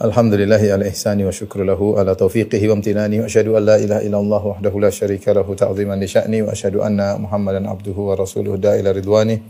Alhamdulillahi 0.00 0.72
ala 0.72 0.88
ihsani 0.88 1.20
wa 1.20 1.28
syukru 1.28 1.68
lahu 1.68 2.00
ala 2.00 2.16
taufiqihi 2.16 2.64
wa 2.64 2.80
amtinani 2.80 3.20
wa 3.20 3.28
asyhadu 3.28 3.60
an 3.60 3.62
la 3.68 3.76
ilaha 3.76 4.00
illallah 4.00 4.40
wahdahu 4.40 4.80
la 4.80 4.88
syarika 4.88 5.36
lahu 5.36 5.52
wa 5.52 6.48
asyhadu 6.48 6.80
anna 6.80 7.20
Muhammadan 7.20 7.68
abduhu 7.68 8.08
wa 8.08 8.16
rasuluhu 8.16 8.56
da 8.56 8.72
ila 8.80 8.88
ridwani. 8.88 9.44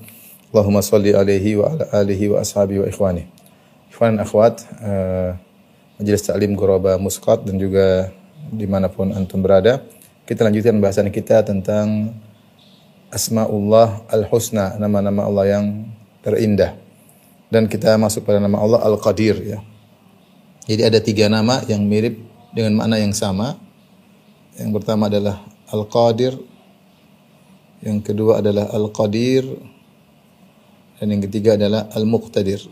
Allahumma 0.51 0.83
salli 0.83 1.15
alaihi 1.15 1.55
wa 1.55 1.71
ala 1.71 1.87
alihi 1.95 2.35
wa 2.35 2.43
ashabihi 2.43 2.83
wa 2.83 2.87
ikhwani. 2.91 3.23
Ikhwan 3.95 4.19
dan 4.19 4.27
akhwat, 4.27 4.67
uh, 4.83 5.39
Majelis 6.03 6.27
Taklim 6.27 6.59
Ghuraba 6.59 6.99
Musqat 6.99 7.47
dan 7.47 7.63
juga 7.63 8.11
di 8.51 8.67
mana 8.67 8.91
pun 8.91 9.15
antum 9.15 9.47
berada. 9.47 9.79
Kita 10.27 10.43
lanjutkan 10.43 10.83
bahasan 10.83 11.15
kita 11.15 11.47
tentang 11.47 12.19
Asmaullah 13.15 14.11
Al-Husna, 14.11 14.75
nama-nama 14.75 15.23
Allah 15.23 15.55
yang 15.55 15.87
terindah. 16.27 16.75
Dan 17.47 17.71
kita 17.71 17.95
masuk 17.95 18.27
pada 18.27 18.43
nama 18.43 18.59
Allah 18.59 18.83
Al-Qadir 18.83 19.39
ya. 19.47 19.63
Jadi 20.63 20.83
ada 20.87 21.03
tiga 21.03 21.27
nama 21.27 21.59
yang 21.67 21.83
mirip 21.87 22.23
dengan 22.55 22.79
makna 22.79 23.03
yang 23.03 23.11
sama. 23.11 23.59
Yang 24.55 24.71
pertama 24.79 25.11
adalah 25.11 25.43
Al-Qadir, 25.73 26.37
yang 27.83 27.99
kedua 28.05 28.39
adalah 28.39 28.71
Al-Qadir, 28.71 29.43
dan 31.01 31.07
yang 31.11 31.23
ketiga 31.25 31.59
adalah 31.59 31.91
Al-Muqtadir. 31.97 32.63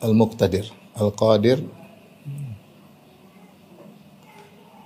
Al-Muqtadir, 0.00 0.66
Al-Qadir, 0.96 1.58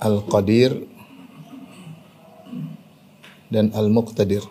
Al-Qadir, 0.02 0.72
dan 3.52 3.70
Al-Muqtadir. 3.70 4.42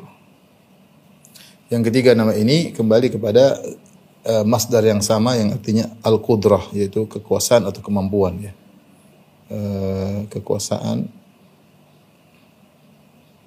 Yang 1.67 1.91
ketiga 1.91 2.15
nama 2.15 2.31
ini 2.37 2.71
kembali 2.71 3.11
kepada 3.11 3.59
uh, 4.25 4.43
masdar 4.43 4.81
yang 4.81 4.99
sama 4.99 5.37
yang 5.37 5.53
artinya 5.53 5.85
Al-Qudrah 6.01 6.73
yaitu 6.73 7.05
kekuasaan 7.05 7.69
atau 7.69 7.79
kemampuan 7.79 8.51
ya. 8.51 8.53
Uh, 9.45 10.25
kekuasaan 10.33 11.05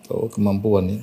atau 0.07 0.31
kemampuan 0.31 1.03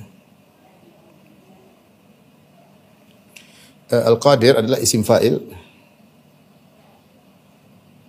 Uh, 3.92 4.02
Al-Qadir 4.10 4.58
adalah 4.58 4.80
isim 4.82 5.06
fa'il. 5.06 5.38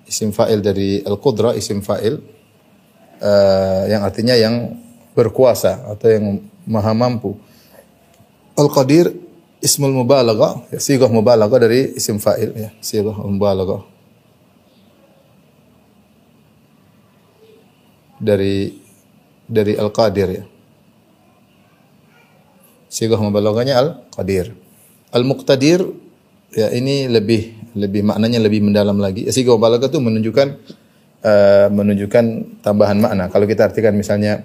Isim 0.08 0.32
fa'il 0.32 0.64
dari 0.64 1.04
Al-Qudrah, 1.04 1.54
isim 1.54 1.84
fa'il 1.84 2.18
uh, 3.22 3.84
yang 3.92 4.02
artinya 4.08 4.34
yang 4.34 4.73
berkuasa 5.14 5.86
atau 5.92 6.08
yang 6.08 6.26
maha 6.66 6.95
mampu. 6.95 7.38
Al-Qadir 8.58 9.27
ismul 9.63 9.94
mubalaghah, 9.94 10.69
ya, 10.69 10.80
sigah 10.80 11.09
mubalaghah 11.09 11.58
dari 11.58 11.97
isim 11.97 12.22
fa'il 12.22 12.53
ya, 12.53 12.69
sigah 12.81 13.16
mubalaghah. 13.16 13.83
Dari 18.17 18.73
dari 19.45 19.73
Al-Qadir 19.77 20.30
ya. 20.30 20.44
Sigah 22.89 23.19
mubalaghahnya 23.22 23.77
Al-Qadir. 23.77 24.58
Al-Muqtadir 25.14 25.86
ya 26.52 26.73
ini 26.73 27.05
lebih 27.05 27.55
lebih 27.77 28.02
maknanya 28.02 28.42
lebih 28.42 28.65
mendalam 28.65 28.98
lagi. 28.98 29.30
Ya, 29.30 29.32
sigah 29.32 29.53
mubalaghah 29.53 29.86
itu 29.86 30.02
menunjukkan 30.02 30.48
uh, 31.21 31.67
menunjukkan 31.70 32.26
tambahan 32.65 32.98
makna. 32.98 33.30
Kalau 33.30 33.45
kita 33.45 33.70
artikan 33.70 33.93
misalnya 33.93 34.42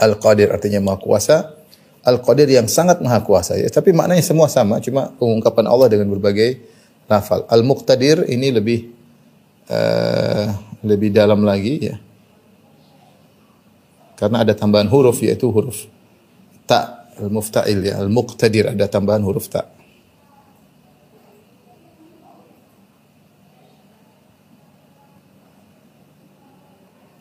Al-Qadir 0.00 0.50
artinya 0.50 0.80
Maha 0.80 0.98
Kuasa. 0.98 1.63
Al-Qadir 2.04 2.52
yang 2.52 2.68
sangat 2.68 3.00
Maha 3.00 3.24
Kuasa 3.24 3.56
ya. 3.56 3.68
Tapi 3.72 3.96
maknanya 3.96 4.20
semua 4.20 4.52
sama, 4.52 4.76
cuma 4.84 5.08
pengungkapan 5.16 5.64
Allah 5.64 5.88
dengan 5.88 6.12
berbagai 6.12 6.60
lafal. 7.08 7.48
Al-Muqtadir 7.48 8.28
ini 8.28 8.52
lebih 8.52 8.92
uh, 9.72 10.52
lebih 10.84 11.08
dalam 11.12 11.40
lagi 11.44 11.80
ya. 11.80 11.96
Karena 14.14 14.44
ada 14.44 14.52
tambahan 14.52 14.86
huruf 14.92 15.24
yaitu 15.24 15.48
huruf 15.48 15.88
ta 16.68 17.08
al-mufta'il 17.16 17.80
ya. 17.84 18.00
Al-Muqtadir 18.04 18.76
ada 18.76 18.84
tambahan 18.84 19.24
huruf 19.24 19.48
ta. 19.48 19.64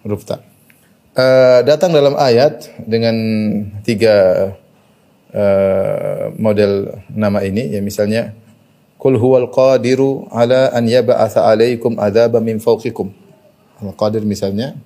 Huruf 0.03 0.27
ta. 0.27 0.43
Uh, 1.15 1.63
datang 1.63 1.95
dalam 1.95 2.19
ayat 2.19 2.67
dengan 2.83 3.15
tiga 3.85 4.49
uh, 5.33 6.31
model 6.37 7.03
nama 7.09 7.41
ini 7.43 7.73
ya 7.73 7.81
misalnya 7.81 8.37
Qul 9.03 9.19
huwal 9.19 9.51
qadiru 9.51 10.31
ala 10.31 10.71
an 10.71 10.87
yab'atha 10.87 11.43
'alaikum 11.43 11.99
adzaba 11.99 12.39
min 12.39 12.55
fawqikum. 12.55 13.11
Al-Qadir 13.83 14.23
misalnya 14.23 14.79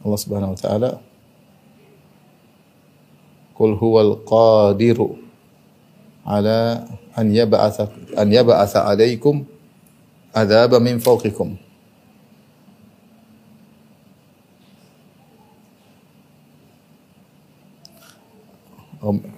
Allah 0.00 0.16
Subhanahu 0.16 0.56
wa 0.56 0.60
taala 0.60 0.90
Qul 3.52 3.76
huwal 3.76 4.24
qadiru 4.24 5.20
ala 6.24 6.88
an 7.12 7.26
yab'atha 7.28 7.92
an 8.16 8.28
yab'atha 8.32 8.88
'alaikum 8.88 9.44
adzaba 10.32 10.80
min 10.80 10.96
fawqikum. 10.96 11.60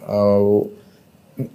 au 0.07 0.71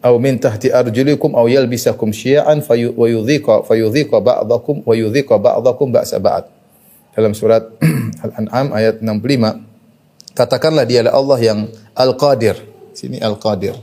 au 0.06 0.16
min 0.22 0.38
tahti 0.38 0.70
arjulikum 0.70 1.34
au 1.34 1.50
yalbisakum 1.50 2.14
syi'an 2.14 2.62
wa 2.70 3.06
yudhiqa 3.10 3.66
fa 3.66 3.74
yudhiqa 3.74 4.22
ba'dakum 4.22 4.86
wa 4.86 4.94
yudhiqa 4.94 5.42
ba'dakum 5.42 5.90
ba'sa 5.90 6.22
ba'd. 6.22 6.46
Dalam 7.18 7.34
surat 7.34 7.66
Al-An'am 8.26 8.72
ayat 8.78 9.02
65 9.02 10.38
katakanlah 10.38 10.86
dialah 10.86 11.12
Allah 11.18 11.40
yang 11.42 11.60
Al-Qadir. 11.98 12.56
Sini 12.94 13.18
Al-Qadir. 13.20 13.76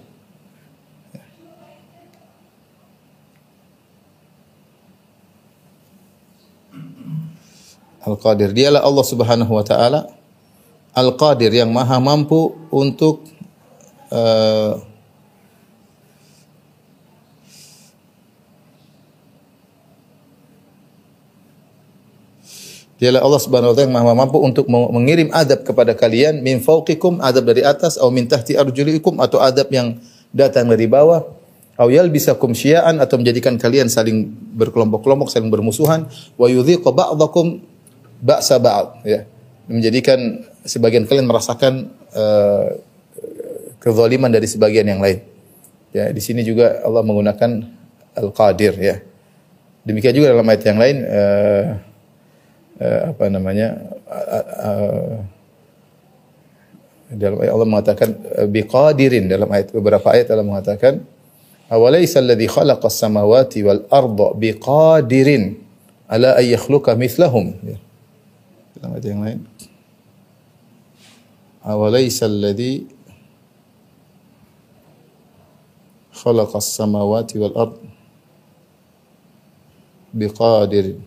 Al-Qadir. 8.06 8.56
Dialah 8.56 8.80
Allah 8.86 9.04
Subhanahu 9.04 9.52
wa 9.52 9.64
taala 9.66 10.08
Al-Qadir 10.96 11.52
yang 11.52 11.74
maha 11.74 12.00
mampu 12.00 12.56
untuk 12.72 13.26
uh, 14.12 14.80
Dialah 22.98 23.22
Allah 23.22 23.38
Subhanahu 23.38 23.70
wa 23.70 23.74
taala 23.78 23.86
yang 23.86 23.94
Maha 23.94 24.14
mampu 24.18 24.42
untuk 24.42 24.66
mengirim 24.66 25.30
adab 25.30 25.62
kepada 25.62 25.94
kalian 25.94 26.42
min 26.42 26.58
fauqikum 26.58 27.22
adab 27.22 27.46
dari 27.46 27.62
atas 27.62 27.94
atau 27.94 28.10
min 28.10 28.26
tahti 28.26 28.58
arjulikum 28.58 29.22
atau 29.22 29.38
adab 29.38 29.70
yang 29.70 30.02
datang 30.34 30.66
dari 30.66 30.90
bawah. 30.90 31.22
Atau 31.78 31.94
yalbisakum 31.94 32.58
syia'an 32.58 32.98
atau 32.98 33.22
menjadikan 33.22 33.54
kalian 33.54 33.86
saling 33.86 34.26
berkelompok-kelompok 34.58 35.30
saling 35.30 35.46
bermusuhan. 35.46 36.10
Wa 36.34 36.50
yudhiqa 36.50 36.90
ba'dakum 36.90 37.62
ba'sa 38.18 38.58
ba'd. 38.58 39.06
Ya. 39.06 39.30
Menjadikan 39.70 40.42
sebagian 40.66 41.06
kalian 41.06 41.30
merasakan 41.30 41.94
uh, 42.18 42.82
kezaliman 43.78 44.30
dari 44.30 44.46
sebagian 44.46 44.86
yang 44.86 45.00
lain. 45.02 45.22
Ya, 45.94 46.12
di 46.12 46.20
sini 46.20 46.44
juga 46.44 46.84
Allah 46.84 47.00
menggunakan 47.00 47.50
Al-Qadir 48.18 48.74
ya. 48.76 48.96
Demikian 49.88 50.12
juga 50.12 50.36
dalam 50.36 50.44
ayat 50.44 50.62
yang 50.68 50.78
lain 50.78 50.96
uh, 51.00 51.64
uh, 52.82 53.00
apa 53.14 53.24
namanya? 53.32 53.68
Uh, 54.04 54.46
uh, 54.60 55.16
dalam 57.08 57.40
ayat 57.40 57.52
Allah 57.56 57.68
mengatakan 57.68 58.08
biqadirin 58.52 59.32
dalam 59.32 59.48
ayat 59.48 59.72
beberapa 59.72 60.12
ayat 60.12 60.28
Allah 60.28 60.44
mengatakan 60.44 61.00
awalaysa 61.72 62.20
alladhi 62.20 62.44
khalaqas 62.44 63.00
samawati 63.00 63.64
wal 63.64 63.80
arda 63.88 64.36
biqadirin 64.36 65.56
ala 66.04 66.36
ay 66.36 66.52
yakhluqa 66.52 66.92
mithlahum 67.00 67.56
ya. 67.64 67.80
dalam 68.76 68.90
ayat 68.92 69.04
yang 69.08 69.22
lain 69.24 69.40
awalaysa 71.64 72.28
alladhi 72.28 72.84
khalaqas 76.18 76.74
samawati 76.74 77.38
wal 77.38 77.54
ard 77.54 77.74
biqadir 80.10 80.98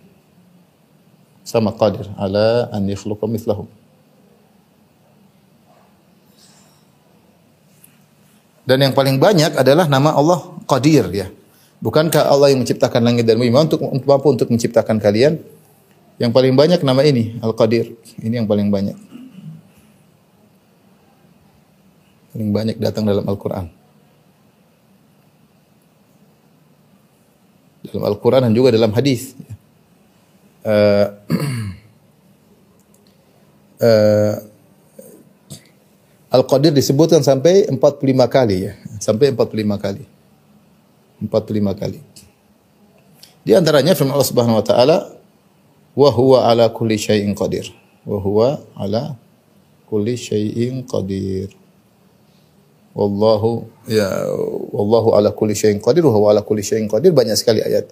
sama 1.42 1.74
qadir 1.76 2.08
ala 2.16 2.72
an 2.72 2.88
yakhluqa 2.88 3.28
mithlahum. 3.28 3.68
Dan 8.62 8.88
yang 8.88 8.94
paling 8.96 9.20
banyak 9.20 9.58
adalah 9.58 9.90
nama 9.90 10.16
Allah 10.16 10.40
Qadir 10.70 11.10
ya. 11.12 11.28
Bukankah 11.82 12.30
Allah 12.30 12.54
yang 12.54 12.62
menciptakan 12.62 13.02
langit 13.02 13.26
dan 13.26 13.36
bumi 13.42 13.52
untuk 13.52 13.82
mampu 13.82 14.28
untuk 14.32 14.48
menciptakan 14.54 15.02
kalian? 15.02 15.42
Yang 16.22 16.32
paling 16.32 16.54
banyak 16.54 16.80
nama 16.86 17.02
ini 17.02 17.42
Al-Qadir. 17.42 17.98
Ini 18.22 18.40
yang 18.40 18.48
paling 18.48 18.70
banyak. 18.70 18.94
Paling 22.32 22.50
banyak 22.54 22.78
datang 22.78 23.10
dalam 23.10 23.26
Al-Qur'an. 23.26 23.81
Dalam 27.82 28.04
Al-Qur'an 28.06 28.46
dan 28.46 28.54
juga 28.54 28.70
dalam 28.74 28.94
hadis. 28.94 29.34
Uh, 30.62 31.08
Al-Qadir 36.32 36.72
disebutkan 36.72 37.20
sampai 37.26 37.68
45 37.68 37.82
kali 38.32 38.70
ya, 38.70 38.74
sampai 39.04 39.36
45 39.36 39.76
kali. 39.82 40.04
45 41.28 41.82
kali. 41.82 42.00
Di 43.42 43.52
antaranya 43.58 43.98
firman 43.98 44.14
Allah 44.14 44.30
Subhanahu 44.30 44.62
wa 44.62 44.66
taala, 44.66 44.98
"Wa 45.98 46.10
huwa 46.14 46.46
ala 46.46 46.70
kulli 46.70 46.96
syai'in 46.96 47.34
qadir." 47.34 47.74
Wa 48.06 48.18
huwa 48.22 48.64
ala 48.78 49.18
kulli 49.90 50.16
syai'in 50.16 50.86
qadir. 50.86 51.52
Wallahu 52.96 53.68
ya 53.90 54.08
wallahu 54.72 55.14
ala 55.14 55.36
kulli 55.36 55.54
syai'in 55.54 55.84
qadir 55.84 56.04
wa 56.08 56.16
ala 56.32 56.42
kulli 56.42 56.64
syai'in 56.64 56.88
qadir 56.88 57.12
banyak 57.12 57.36
sekali 57.36 57.60
ayat 57.60 57.92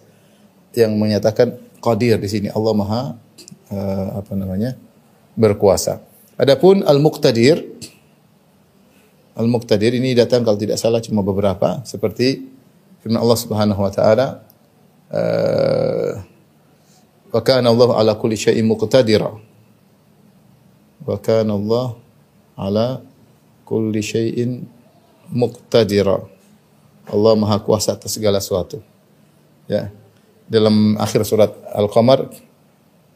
yang 0.74 0.96
menyatakan 0.96 1.60
qadir 1.84 2.16
di 2.18 2.28
sini 2.32 2.48
Allah 2.52 2.74
Maha 2.74 3.02
uh, 3.72 4.08
apa 4.20 4.34
namanya? 4.36 4.76
berkuasa. 5.40 6.04
Adapun 6.36 6.84
al-muqtadir 6.84 7.64
Al-Muqtadir 9.40 9.96
ini 9.96 10.12
datang 10.20 10.44
kalau 10.44 10.60
tidak 10.60 10.76
salah 10.76 11.00
cuma 11.00 11.24
beberapa 11.24 11.80
seperti 11.88 12.44
firman 13.00 13.24
Allah 13.24 13.40
Subhanahu 13.40 13.80
wa 13.80 13.88
taala 13.88 14.44
uh, 15.16 16.20
wa 17.32 17.40
kana 17.40 17.72
Allah 17.72 17.90
ala 17.96 18.12
kulli 18.20 18.36
syai'in 18.36 18.68
muqtadira 18.68 19.32
wa 21.08 21.16
kana 21.24 21.56
Allah 21.56 21.88
ala 22.60 22.88
kulli 23.64 24.04
syai'in 24.04 24.68
muqtadira 25.32 26.20
Allah 27.10 27.34
Maha 27.36 27.58
Kuasa 27.62 27.98
atas 27.98 28.16
segala 28.16 28.38
sesuatu 28.38 28.82
ya 29.70 29.90
dalam 30.50 30.98
akhir 30.98 31.22
surat 31.26 31.54
Al-Qamar 31.74 32.26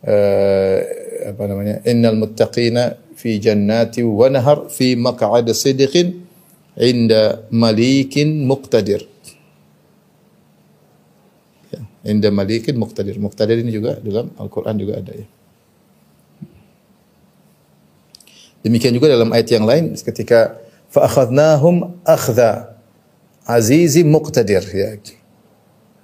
uh, 0.05 0.77
apa 1.23 1.43
namanya 1.49 1.81
innal 1.87 2.17
muttaqina 2.19 2.97
fi 3.17 3.41
jannati 3.41 4.05
wa 4.05 4.29
nahar 4.29 4.69
fi 4.69 4.93
maq'ad 4.93 5.49
sidqin 5.53 6.21
inda 6.77 7.45
malikin 7.53 8.45
muqtadir. 8.49 9.05
Ya, 11.69 11.81
inda 12.05 12.29
malikin 12.33 12.77
muqtadir. 12.77 13.17
Muqtadir 13.21 13.61
ini 13.61 13.73
juga 13.73 13.97
dalam 14.01 14.33
Al-Qur'an 14.37 14.77
juga 14.77 15.01
ada 15.01 15.13
ya. 15.13 15.25
Demikian 18.63 18.95
juga 18.95 19.11
dalam 19.11 19.29
ayat 19.35 19.51
yang 19.51 19.67
lain 19.67 19.91
ketika 19.93 20.55
fa 20.87 21.03
akhadnahum 21.03 21.99
akhdha 22.07 22.72
azizim 23.47 24.07
muqtadir 24.07 24.63
ya. 24.73 24.91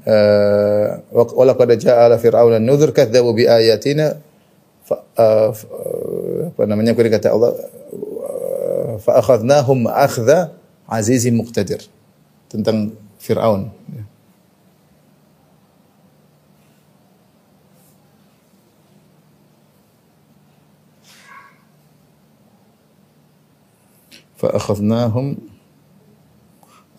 Uh, 0.09 1.03
wa 1.11 1.43
laqad 1.45 1.75
ja'a 1.75 2.07
ala 2.07 2.17
fir'auna 2.17 2.55
an-nudhur 2.57 2.95
kadzabu 2.95 3.35
bi 3.35 3.45
ayatina 3.45 4.17
uh, 4.89 5.51
apa 6.49 6.61
namanya 6.65 6.95
kemudian 6.95 7.19
kata 7.19 7.35
Allah 7.35 7.51
fa 9.03 9.19
akhadnahum 9.21 9.85
akhdha 9.91 10.55
azizim 10.87 11.35
muqtadir 11.37 11.83
tentang 12.49 12.95
Firaun 13.19 13.69
fa 24.39 24.47
akhadnahum 24.55 25.35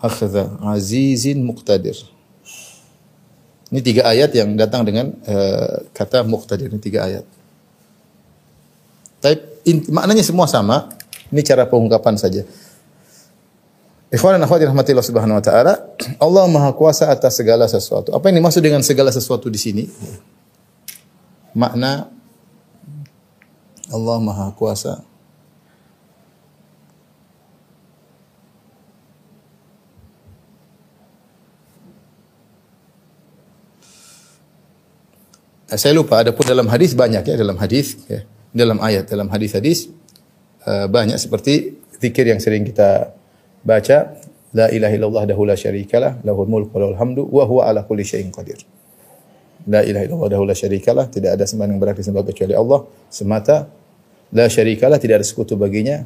akhdha 0.01 0.59
azizin 0.75 1.45
muqtadir 1.45 1.97
ini 3.71 3.81
tiga 3.85 4.09
ayat 4.11 4.35
yang 4.35 4.57
datang 4.59 4.83
dengan 4.83 5.15
uh, 5.29 5.87
kata 5.95 6.27
muqtadir 6.27 6.73
ini 6.73 6.81
tiga 6.83 7.07
ayat 7.07 7.25
tapi 9.21 9.51
maknanya 9.93 10.25
semua 10.25 10.49
sama. 10.49 10.89
Ini 11.31 11.45
cara 11.47 11.69
pengungkapan 11.69 12.19
saja. 12.19 12.43
Ikhwan 14.11 14.35
dan 14.35 14.43
akhwat 14.43 14.67
rahmatillah 14.67 15.07
subhanahu 15.07 15.39
wa 15.39 15.45
ta'ala, 15.45 15.73
Allah 16.19 16.45
maha 16.51 16.75
kuasa 16.75 17.07
atas 17.07 17.39
segala 17.39 17.71
sesuatu. 17.71 18.11
Apa 18.11 18.27
yang 18.27 18.43
dimaksud 18.43 18.59
dengan 18.59 18.83
segala 18.83 19.15
sesuatu 19.15 19.47
di 19.47 19.55
sini? 19.55 19.85
Makna 21.55 22.11
Allah 23.87 24.19
maha 24.19 24.51
kuasa 24.51 25.07
Saya 35.71 35.95
lupa, 35.95 36.19
ada 36.19 36.35
pun 36.35 36.43
dalam 36.43 36.67
hadis 36.67 36.99
banyak 36.99 37.23
ya, 37.23 37.35
dalam 37.39 37.55
hadis 37.55 37.95
ya 38.11 38.27
dalam 38.51 38.83
ayat, 38.83 39.07
dalam 39.07 39.31
hadis-hadis 39.31 39.91
uh, 40.67 40.91
banyak 40.91 41.15
seperti 41.15 41.79
zikir 42.03 42.27
yang 42.27 42.43
sering 42.43 42.67
kita 42.67 43.15
baca, 43.63 44.19
la 44.51 44.67
ilaha 44.75 44.93
illallah 44.99 45.25
dahu 45.31 45.47
la 45.47 45.55
syarikalah, 45.55 46.19
lahul 46.27 46.51
mulku 46.51 46.75
hamdu 46.75 47.31
wa 47.31 47.47
huwa 47.47 47.71
ala 47.71 47.87
kulli 47.87 48.03
syai'in 48.03 48.35
qadir. 48.35 48.59
La 49.71 49.87
ilaha 49.87 50.03
illallah 50.09 50.31
dahu 50.35 50.45
la 50.49 50.57
syarikalah, 50.57 51.07
tidak 51.07 51.39
ada 51.39 51.45
sembahan 51.47 51.77
yang 51.77 51.81
berhak 51.81 52.01
disembah 52.01 52.25
kecuali 52.27 52.55
Allah 52.57 52.81
semata. 53.13 53.71
La 54.35 54.51
syarikalah, 54.51 54.99
tidak 54.99 55.23
ada 55.23 55.27
sekutu 55.27 55.55
baginya. 55.55 56.03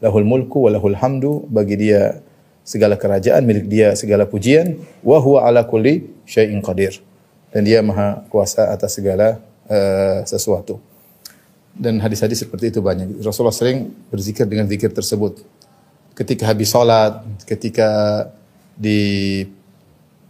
Lahul 0.00 0.26
mulku 0.26 0.68
wa 0.68 0.74
lahul 0.74 0.96
hamdu, 0.96 1.48
bagi 1.48 1.76
dia 1.78 2.20
segala 2.66 3.00
kerajaan, 3.00 3.46
milik 3.46 3.70
dia 3.70 3.96
segala 3.96 4.26
pujian. 4.28 4.76
Wa 5.00 5.22
huwa 5.22 5.46
ala 5.46 5.64
kulli 5.64 6.10
syai'in 6.26 6.60
qadir. 6.60 7.00
Dan 7.50 7.66
dia 7.66 7.82
maha 7.82 8.22
kuasa 8.30 8.70
atas 8.70 8.94
segala 8.94 9.42
uh, 9.66 10.22
sesuatu 10.22 10.78
dan 11.76 12.02
hadis-hadis 12.02 12.42
seperti 12.42 12.74
itu 12.74 12.82
banyak. 12.82 13.22
Rasulullah 13.22 13.54
sering 13.54 13.94
berzikir 14.10 14.46
dengan 14.48 14.66
zikir 14.66 14.90
tersebut. 14.90 15.42
Ketika 16.12 16.50
habis 16.50 16.68
sholat, 16.68 17.22
ketika 17.46 17.88
di 18.74 19.46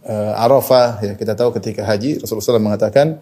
uh, 0.05 0.33
Arafah, 0.37 1.01
ya 1.01 1.13
kita 1.17 1.33
tahu 1.33 1.51
ketika 1.57 1.83
haji 1.83 2.21
Rasulullah 2.21 2.55
SAW 2.55 2.63
mengatakan 2.63 3.19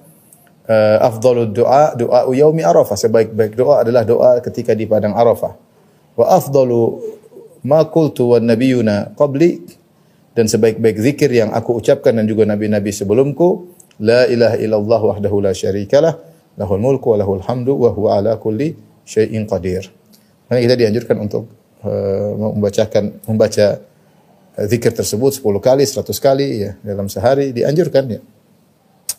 uh, 0.68 1.48
doa 1.50 1.96
doa 1.96 2.20
yaumi 2.36 2.62
Arafah. 2.62 3.00
Sebaik-baik 3.00 3.56
doa 3.56 3.82
adalah 3.82 4.04
doa 4.04 4.38
ketika 4.44 4.76
di 4.76 4.86
padang 4.86 5.16
Arafah. 5.16 5.56
Wa 6.20 6.36
afdalu 6.36 7.00
ma 7.64 7.88
qultu 7.88 8.36
wan 8.36 8.46
nabiyuna 8.46 9.16
qabli 9.16 9.64
dan 10.36 10.46
sebaik-baik 10.46 11.02
zikir 11.02 11.32
yang 11.32 11.50
aku 11.56 11.80
ucapkan 11.82 12.14
dan 12.14 12.30
juga 12.30 12.46
nabi-nabi 12.46 12.94
sebelumku 12.94 13.79
la 14.00 14.26
ilaha 14.32 14.56
illallah 14.56 15.02
wahdahu 15.04 15.44
la 15.44 15.52
syarikalah 15.52 16.16
lahul 16.60 16.80
mulku 16.80 17.16
wa 17.16 17.18
lahul 17.20 17.44
hamdu 17.44 17.76
wa 17.76 17.92
huwa 17.92 18.20
ala 18.20 18.36
kulli 18.36 18.76
syai'in 19.08 19.48
qadir. 19.48 19.88
Maka 20.48 20.60
kita 20.60 20.76
dianjurkan 20.76 21.16
untuk 21.20 21.48
uh, 21.88 22.32
membacakan 22.36 23.24
membaca 23.28 23.80
uh, 24.60 24.66
zikir 24.68 24.92
tersebut 24.92 25.40
10 25.40 25.46
kali, 25.64 25.84
100 25.88 26.04
kali 26.20 26.48
ya 26.68 26.72
dalam 26.84 27.08
sehari 27.08 27.56
dianjurkan 27.56 28.04
ya. 28.12 28.20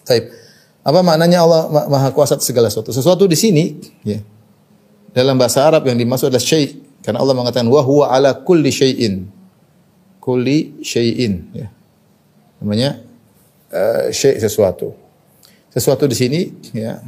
Taib. 0.05 0.33
Apa 0.81 1.05
maknanya 1.05 1.45
Allah 1.45 1.69
Maha 1.69 2.09
Kuasa 2.13 2.41
segala 2.41 2.73
sesuatu? 2.73 2.93
Sesuatu 2.93 3.25
di 3.29 3.37
sini 3.37 3.77
ya. 4.01 4.21
Dalam 5.13 5.37
bahasa 5.37 5.67
Arab 5.67 5.85
yang 5.91 5.99
dimaksud 5.99 6.31
adalah 6.31 6.41
syai' 6.41 6.71
karena 7.03 7.19
Allah 7.21 7.35
mengatakan 7.37 7.69
wa 7.69 7.83
huwa 7.85 8.09
ala 8.09 8.33
kulli 8.41 8.73
syai'in. 8.73 9.29
Kulli 10.23 10.81
syai'in 10.81 11.53
ya. 11.53 11.69
Namanya 12.61 13.10
uh, 13.71 14.11
syai' 14.11 14.39
sesuatu. 14.39 14.95
Sesuatu 15.71 16.05
di 16.11 16.17
sini 16.19 16.41
ya 16.75 16.99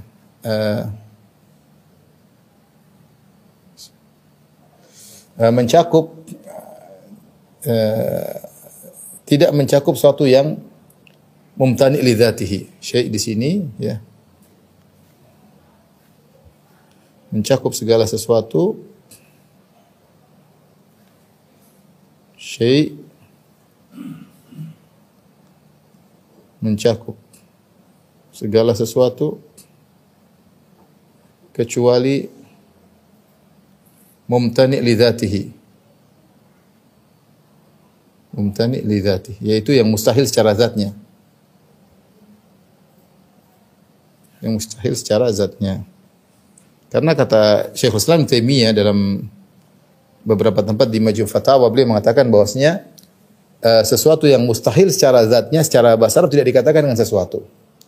uh, 0.47 0.87
mencakup 5.51 6.15
uh, 7.67 8.35
tidak 9.27 9.51
mencakup 9.57 9.95
sesuatu 9.99 10.29
yang 10.29 10.61
mumtani 11.59 11.99
li 11.99 12.15
dzatihi. 12.15 12.79
Syai' 12.79 13.11
di 13.11 13.19
sini 13.19 13.51
ya. 13.81 13.99
Mencakup 17.33 17.73
segala 17.73 18.05
sesuatu 18.05 18.77
syai' 22.37 23.02
mencakup 26.63 27.19
segala 28.31 28.73
sesuatu 28.73 29.43
kecuali 31.53 32.31
mumtani 34.31 34.81
li 34.81 34.95
dzatihi. 34.97 35.43
Mumtani 38.33 38.81
li 38.81 38.99
dzatihi, 39.05 39.45
yaitu 39.45 39.77
yang 39.77 39.91
mustahil 39.93 40.25
secara 40.25 40.57
zatnya. 40.57 40.97
Yang 44.41 44.53
mustahil 44.57 44.95
secara 44.97 45.29
zatnya. 45.29 45.85
Karena 46.89 47.13
kata 47.13 47.73
Syekh 47.77 48.01
Islam 48.01 48.25
Taimiyah 48.25 48.73
dalam 48.73 49.29
beberapa 50.25 50.65
tempat 50.65 50.89
di 50.89 51.03
Majmu' 51.03 51.29
Fatawa 51.29 51.69
beliau 51.69 51.93
mengatakan 51.93 52.29
bahwasanya 52.33 52.85
uh, 53.63 53.83
sesuatu 53.87 54.27
yang 54.27 54.43
mustahil 54.45 54.91
secara 54.91 55.25
zatnya 55.25 55.63
secara 55.63 55.95
bahasa 55.95 56.21
Arab 56.21 56.31
tidak 56.35 56.51
dikatakan 56.51 56.85
dengan 56.85 56.99
sesuatu. 56.99 57.47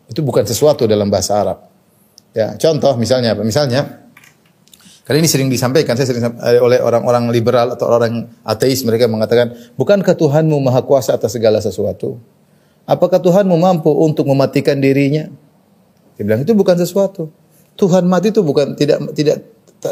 Itu 0.08 0.22
bukan 0.22 0.46
sesuatu 0.46 0.86
dalam 0.88 1.10
bahasa 1.10 1.36
Arab. 1.36 1.58
Ya, 2.34 2.54
contoh 2.58 2.94
misalnya 2.98 3.34
apa? 3.34 3.46
Misalnya 3.46 4.04
Kali 5.04 5.20
ini 5.20 5.28
sering 5.28 5.52
disampaikan 5.52 6.00
saya 6.00 6.08
sering 6.08 6.24
eh, 6.24 6.56
oleh 6.56 6.80
orang-orang 6.80 7.28
liberal 7.28 7.76
atau 7.76 7.92
orang 7.92 8.24
ateis 8.40 8.80
mereka 8.88 9.04
mengatakan, 9.04 9.52
"Bukankah 9.76 10.16
Tuhanmu 10.16 10.56
Maha 10.64 10.80
Kuasa 10.80 11.20
atas 11.20 11.36
segala 11.36 11.60
sesuatu? 11.60 12.16
Apakah 12.88 13.20
Tuhanmu 13.20 13.52
mampu 13.52 13.92
untuk 13.92 14.24
mematikan 14.24 14.80
dirinya?" 14.80 15.28
Dia 16.16 16.24
bilang 16.24 16.40
itu 16.40 16.56
bukan 16.56 16.80
sesuatu. 16.80 17.28
Tuhan 17.76 18.08
mati 18.08 18.32
itu 18.32 18.40
bukan 18.40 18.72
tidak 18.80 19.12
tidak 19.12 19.44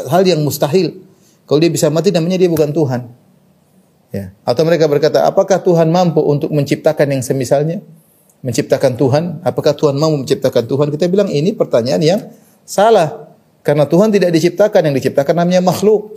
hal 0.09 0.25
yang 0.25 0.41
mustahil. 0.41 1.05
Kalau 1.45 1.59
dia 1.61 1.69
bisa 1.69 1.93
mati 1.93 2.09
namanya 2.09 2.41
dia 2.41 2.49
bukan 2.49 2.73
Tuhan. 2.73 3.05
Ya. 4.13 4.29
Atau 4.45 4.61
mereka 4.61 4.85
berkata, 4.85 5.25
apakah 5.25 5.57
Tuhan 5.57 5.89
mampu 5.89 6.21
untuk 6.21 6.53
menciptakan 6.53 7.17
yang 7.17 7.25
semisalnya? 7.25 7.81
Menciptakan 8.45 8.93
Tuhan? 8.93 9.41
Apakah 9.41 9.73
Tuhan 9.73 9.97
mampu 9.97 10.21
menciptakan 10.21 10.69
Tuhan? 10.69 10.87
Kita 10.93 11.09
bilang 11.09 11.33
ini 11.33 11.49
pertanyaan 11.57 12.01
yang 12.05 12.21
salah. 12.61 13.33
Karena 13.65 13.89
Tuhan 13.89 14.13
tidak 14.13 14.29
diciptakan, 14.29 14.85
yang 14.85 14.95
diciptakan 14.95 15.33
namanya 15.33 15.65
makhluk. 15.65 16.13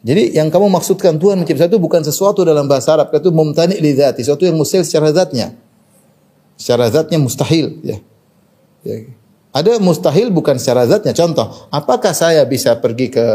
Jadi 0.00 0.32
yang 0.32 0.48
kamu 0.48 0.70
maksudkan 0.70 1.18
Tuhan 1.18 1.42
menciptakan 1.42 1.76
itu 1.76 1.80
bukan 1.82 2.00
sesuatu 2.06 2.46
dalam 2.46 2.70
bahasa 2.70 2.94
Arab, 2.96 3.12
itu 3.12 3.28
mumtani 3.34 3.76
li 3.82 3.92
dzati, 3.92 4.24
sesuatu 4.24 4.46
yang 4.46 4.56
mustahil 4.56 4.86
secara 4.86 5.10
zatnya. 5.12 5.52
Secara 6.54 6.86
zatnya 6.92 7.18
mustahil, 7.20 7.82
ya. 7.82 7.98
ya. 8.84 8.96
Ada 9.50 9.82
mustahil 9.82 10.30
bukan 10.30 10.56
secara 10.56 10.86
zatnya. 10.86 11.12
Contoh, 11.12 11.66
apakah 11.72 12.14
saya 12.14 12.46
bisa 12.46 12.78
pergi 12.78 13.10
ke 13.10 13.26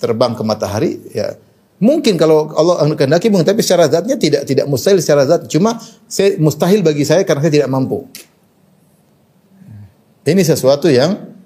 terbang 0.00 0.32
ke 0.34 0.42
matahari? 0.42 1.02
Ya, 1.14 1.34
mungkin 1.78 2.16
kalau 2.16 2.52
Allah 2.56 2.88
kehendaki 2.96 3.28
mungkin, 3.28 3.46
tapi 3.48 3.60
secara 3.60 3.88
zatnya 3.88 4.16
tidak 4.16 4.48
tidak 4.48 4.66
mustahil 4.68 4.98
secara 5.00 5.28
zat. 5.28 5.48
Cuma 5.48 5.76
saya, 6.08 6.36
mustahil 6.40 6.80
bagi 6.80 7.04
saya 7.04 7.22
karena 7.22 7.44
saya 7.44 7.54
tidak 7.62 7.70
mampu. 7.70 8.08
Ini 10.26 10.42
sesuatu 10.42 10.90
yang 10.90 11.36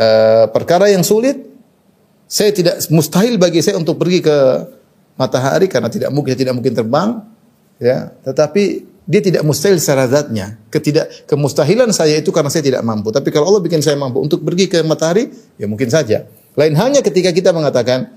uh, 0.00 0.44
perkara 0.48 0.88
yang 0.88 1.04
sulit, 1.04 1.44
saya 2.24 2.54
tidak 2.54 2.80
mustahil 2.88 3.36
bagi 3.36 3.60
saya 3.60 3.76
untuk 3.76 4.00
pergi 4.00 4.24
ke 4.24 4.36
matahari 5.20 5.68
karena 5.68 5.92
tidak 5.92 6.08
mungkin 6.08 6.32
tidak 6.32 6.54
mungkin 6.56 6.72
terbang, 6.72 7.20
ya. 7.76 8.08
Tetapi 8.24 8.88
dia 9.10 9.20
tidak 9.20 9.42
mustahil 9.42 9.76
secara 9.82 10.06
zatnya. 10.06 10.56
Ketidak 10.70 11.26
kemustahilan 11.26 11.90
saya 11.90 12.22
itu 12.22 12.30
karena 12.30 12.48
saya 12.48 12.62
tidak 12.62 12.86
mampu. 12.86 13.10
Tapi 13.10 13.28
kalau 13.34 13.50
Allah 13.50 13.60
bikin 13.60 13.82
saya 13.82 13.98
mampu 13.98 14.22
untuk 14.22 14.46
pergi 14.46 14.70
ke 14.70 14.86
matahari, 14.86 15.34
ya 15.58 15.66
mungkin 15.66 15.90
saja. 15.90 16.30
Lain 16.54 16.78
halnya 16.78 17.02
ketika 17.02 17.34
kita 17.34 17.50
mengatakan 17.50 18.14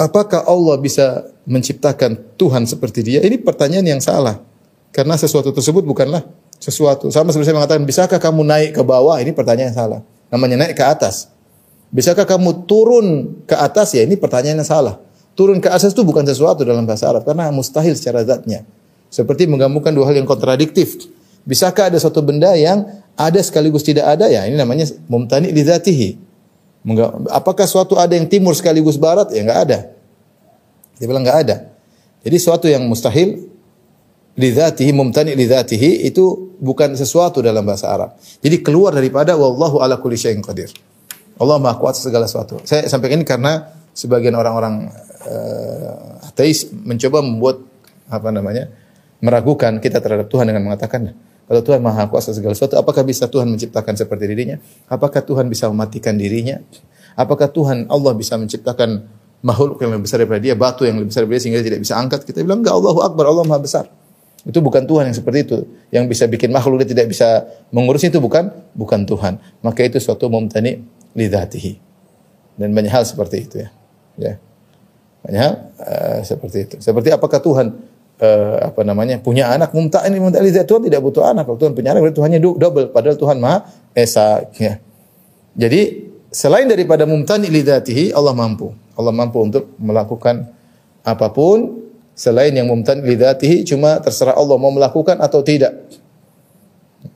apakah 0.00 0.48
Allah 0.48 0.80
bisa 0.80 1.28
menciptakan 1.44 2.16
Tuhan 2.40 2.64
seperti 2.64 3.04
dia? 3.04 3.20
Ini 3.20 3.36
pertanyaan 3.44 3.84
yang 3.84 4.00
salah. 4.00 4.40
Karena 4.90 5.20
sesuatu 5.20 5.52
tersebut 5.52 5.84
bukanlah 5.84 6.24
sesuatu. 6.56 7.12
Sama 7.12 7.30
seperti 7.30 7.52
saya 7.52 7.56
mengatakan, 7.60 7.84
bisakah 7.84 8.18
kamu 8.18 8.42
naik 8.42 8.70
ke 8.74 8.82
bawah? 8.82 9.20
Ini 9.20 9.36
pertanyaan 9.36 9.70
yang 9.70 9.78
salah. 9.78 10.00
Namanya 10.32 10.66
naik 10.66 10.74
ke 10.74 10.82
atas. 10.82 11.28
Bisakah 11.92 12.24
kamu 12.24 12.64
turun 12.64 13.06
ke 13.44 13.54
atas? 13.54 13.92
Ya 13.92 14.02
ini 14.02 14.16
pertanyaan 14.16 14.64
yang 14.64 14.68
salah. 14.68 14.98
Turun 15.36 15.60
ke 15.62 15.68
atas 15.70 15.92
itu 15.92 16.02
bukan 16.02 16.24
sesuatu 16.26 16.64
dalam 16.66 16.88
bahasa 16.88 17.06
Arab 17.10 17.22
karena 17.22 17.52
mustahil 17.54 17.94
secara 17.94 18.24
zatnya. 18.26 18.66
Seperti 19.10 19.46
menggabungkan 19.46 19.90
dua 19.90 20.10
hal 20.10 20.18
yang 20.18 20.26
kontradiktif. 20.26 21.10
Bisakah 21.42 21.90
ada 21.90 21.98
suatu 21.98 22.22
benda 22.22 22.54
yang 22.54 22.86
ada 23.18 23.40
sekaligus 23.42 23.82
tidak 23.82 24.06
ada? 24.06 24.30
Ya 24.30 24.46
ini 24.46 24.54
namanya 24.54 24.86
mumtani 25.10 25.50
li 25.50 25.62
Apakah 27.28 27.68
suatu 27.68 28.00
ada 28.00 28.16
yang 28.16 28.24
timur 28.24 28.56
sekaligus 28.56 28.96
barat? 28.96 29.28
Ya 29.36 29.44
enggak 29.44 29.60
ada. 29.68 29.78
Dia 30.96 31.06
bilang 31.06 31.24
enggak 31.24 31.38
ada. 31.44 31.56
Jadi 32.24 32.36
suatu 32.40 32.66
yang 32.68 32.84
mustahil 32.88 33.48
lidzatihi 34.36 34.92
mumtani 34.96 35.36
lidzatihi 35.36 36.08
itu 36.08 36.56
bukan 36.60 36.96
sesuatu 36.96 37.44
dalam 37.44 37.64
bahasa 37.64 37.92
Arab. 37.92 38.16
Jadi 38.40 38.64
keluar 38.64 38.96
daripada 38.96 39.36
wallahu 39.36 39.80
ala 39.80 40.00
kulli 40.00 40.16
syai'in 40.16 40.40
qadir. 40.40 40.72
Allah 41.40 41.56
Maha 41.56 41.80
kuat 41.80 41.96
segala 41.96 42.28
sesuatu. 42.28 42.60
Saya 42.68 42.84
sampaikan 42.88 43.20
ini 43.20 43.28
karena 43.28 43.72
sebagian 43.96 44.36
orang-orang 44.36 44.92
uh, 45.24 46.28
ateis 46.28 46.68
mencoba 46.72 47.24
membuat 47.24 47.56
apa 48.08 48.28
namanya? 48.32 48.68
meragukan 49.20 49.76
kita 49.84 50.00
terhadap 50.00 50.32
Tuhan 50.32 50.48
dengan 50.48 50.64
mengatakan 50.64 51.12
kalau 51.50 51.66
Tuhan 51.66 51.82
Maha 51.82 52.06
kuasa 52.06 52.30
segala 52.30 52.54
sesuatu, 52.54 52.78
apakah 52.78 53.02
bisa 53.02 53.26
Tuhan 53.26 53.50
menciptakan 53.50 53.98
seperti 53.98 54.30
dirinya? 54.30 54.62
Apakah 54.86 55.18
Tuhan 55.18 55.50
bisa 55.50 55.66
mematikan 55.66 56.14
dirinya? 56.14 56.62
Apakah 57.18 57.50
Tuhan 57.50 57.90
Allah 57.90 58.14
bisa 58.14 58.38
menciptakan 58.38 59.02
makhluk 59.42 59.82
yang 59.82 59.90
lebih 59.90 60.06
besar 60.06 60.22
daripada 60.22 60.38
dia, 60.38 60.54
batu 60.54 60.86
yang 60.86 61.02
lebih 61.02 61.10
besar 61.10 61.26
daripada 61.26 61.34
dia 61.34 61.42
sehingga 61.42 61.58
dia 61.58 61.66
tidak 61.74 61.82
bisa 61.82 61.98
angkat? 61.98 62.22
Kita 62.22 62.46
bilang 62.46 62.62
enggak, 62.62 62.78
Allahu 62.78 63.02
Akbar, 63.02 63.26
Allah 63.26 63.42
Maha 63.42 63.66
besar. 63.66 63.90
Itu 64.46 64.62
bukan 64.62 64.86
Tuhan 64.86 65.10
yang 65.10 65.16
seperti 65.18 65.38
itu. 65.42 65.58
Yang 65.90 66.04
bisa 66.14 66.24
bikin 66.30 66.54
makhluk 66.54 66.86
dia 66.86 66.94
tidak 66.94 67.10
bisa 67.10 67.42
mengurus 67.74 68.06
itu 68.06 68.22
bukan 68.22 68.54
bukan 68.78 69.02
Tuhan. 69.02 69.42
Maka 69.58 69.90
itu 69.90 69.98
suatu 69.98 70.30
mumtani 70.30 70.86
lidatihi. 71.18 71.82
Dan 72.54 72.70
banyak 72.70 72.94
hal 72.94 73.02
seperti 73.02 73.36
itu 73.42 73.56
ya. 73.58 73.68
Ya. 74.14 74.34
Banyak 75.26 75.40
hal 75.42 75.54
uh, 75.82 76.20
seperti 76.22 76.58
itu. 76.62 76.76
Seperti 76.78 77.10
apakah 77.10 77.42
Tuhan 77.42 77.74
uh, 78.20 78.70
apa 78.70 78.80
namanya 78.84 79.18
punya 79.18 79.50
anak 79.50 79.72
mumta 79.72 80.04
ini 80.06 80.20
mumta 80.20 80.38
lidah 80.38 80.64
Tuhan 80.68 80.86
tidak 80.86 81.00
butuh 81.00 81.24
anak. 81.26 81.48
Kalau 81.48 81.58
Tuhan 81.58 81.72
punya 81.72 81.96
anak 81.96 82.06
berarti 82.06 82.18
Tuhannya 82.20 82.40
double 82.40 82.86
padahal 82.92 83.16
Tuhan 83.16 83.36
Maha 83.40 83.58
Esa 83.96 84.44
ya. 84.60 84.78
Jadi 85.56 86.10
selain 86.30 86.70
daripada 86.70 87.08
mumtani 87.08 87.50
lidatihi 87.50 88.14
Allah 88.14 88.36
mampu. 88.36 88.70
Allah 88.94 89.10
mampu 89.10 89.40
untuk 89.40 89.74
melakukan 89.80 90.46
apa 91.02 91.32
pun 91.32 91.80
selain 92.20 92.52
yang 92.52 92.68
mumtan 92.68 93.00
lidatihi 93.00 93.64
cuma 93.64 93.96
terserah 93.98 94.36
Allah 94.36 94.60
mau 94.60 94.70
melakukan 94.70 95.16
atau 95.18 95.40
tidak. 95.40 95.72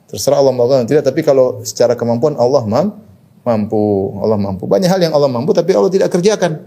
Terserah 0.09 0.41
Allah 0.41 0.55
melakukan 0.57 0.89
atau 0.89 0.91
tidak, 0.97 1.05
tapi 1.05 1.21
kalau 1.21 1.61
secara 1.61 1.93
kemampuan 1.93 2.39
Allah 2.41 2.65
mampu, 3.45 3.83
Allah 4.25 4.39
mampu. 4.41 4.65
Banyak 4.65 4.89
hal 4.89 5.01
yang 5.03 5.13
Allah 5.13 5.29
mampu 5.29 5.53
tapi 5.53 5.77
Allah 5.77 5.93
tidak 5.93 6.09
kerjakan. 6.09 6.65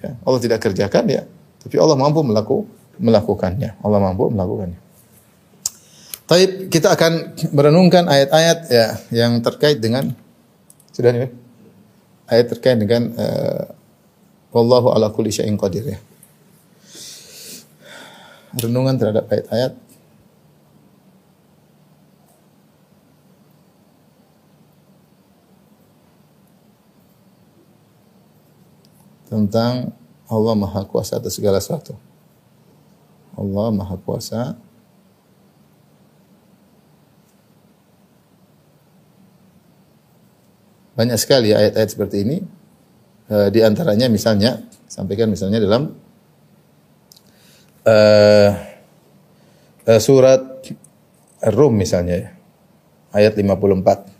Ya, 0.00 0.16
Allah 0.24 0.40
tidak 0.40 0.60
kerjakan 0.60 1.04
ya, 1.08 1.22
tapi 1.60 1.76
Allah 1.76 1.96
mampu 1.96 2.20
melaku, 2.24 2.68
melakukannya. 3.00 3.80
Allah 3.80 3.98
mampu 3.98 4.28
melakukannya. 4.28 4.78
Tapi 6.30 6.70
kita 6.70 6.94
akan 6.94 7.34
merenungkan 7.50 8.06
ayat-ayat 8.06 8.58
ya 8.70 8.86
yang 9.10 9.42
terkait 9.42 9.82
dengan 9.82 10.14
sudah 10.94 11.10
nih 11.10 11.32
ayat 12.30 12.46
terkait 12.54 12.78
dengan 12.78 13.10
uh, 13.18 13.66
wallahu 14.54 14.94
ala 14.94 15.10
kulli 15.10 15.34
syai'in 15.34 15.58
qadir 15.58 15.82
ya 15.82 15.98
renungan 18.62 18.94
terhadap 18.94 19.26
ayat-ayat 19.26 19.74
tentang 29.30 29.94
Allah 30.26 30.54
Maha 30.58 30.82
Kuasa 30.86 31.22
atas 31.22 31.38
segala 31.38 31.62
sesuatu. 31.62 32.09
Allah 33.40 33.66
Maha 33.72 33.96
Kuasa 33.96 34.54
Banyak 41.00 41.16
sekali 41.16 41.48
ayat-ayat 41.56 41.88
seperti 41.88 42.28
ini. 42.28 42.44
E, 43.24 43.48
di 43.48 43.64
antaranya 43.64 44.04
misalnya, 44.12 44.60
sampaikan 44.84 45.32
misalnya 45.32 45.56
dalam 45.56 45.96
uh, 47.88 48.50
uh, 49.88 50.00
surat 50.00 50.60
Rum 51.48 51.72
misalnya 51.80 52.14
ya. 52.20 52.28
Ayat 53.16 53.32
54. 53.40 54.19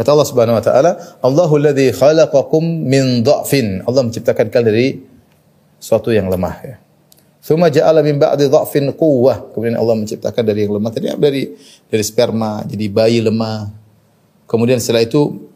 Kata 0.00 0.16
Allah 0.16 0.28
Subhanahu 0.32 0.56
wa 0.56 0.64
taala, 0.64 0.96
Allahu 1.20 1.60
alladzi 1.60 1.92
khalaqakum 1.92 2.64
min 2.64 3.20
dha'fin. 3.20 3.84
Allah 3.84 4.00
menciptakan 4.00 4.48
kalian 4.48 4.68
dari 4.72 4.88
suatu 5.76 6.08
yang 6.08 6.32
lemah 6.32 6.56
ya. 6.64 6.80
Thumma 7.44 7.68
ja'ala 7.68 8.00
min 8.00 8.16
ba'di 8.16 8.48
dha'fin 8.48 8.96
quwwah. 8.96 9.52
Kemudian 9.52 9.76
Allah 9.76 10.00
menciptakan 10.00 10.40
dari 10.40 10.64
yang 10.64 10.72
lemah 10.72 10.88
tadi 10.88 11.12
dari 11.12 11.52
dari 11.92 12.00
sperma 12.00 12.64
jadi 12.64 12.88
bayi 12.88 13.20
lemah, 13.20 13.68
Kemudian 14.48 14.80
setelah 14.80 15.04
itu 15.04 15.46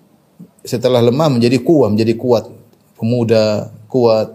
setelah 0.61 1.01
lemah 1.01 1.33
menjadi 1.33 1.65
kuat, 1.65 1.97
menjadi 1.97 2.15
kuat, 2.15 2.45
pemuda, 3.01 3.73
kuat. 3.89 4.29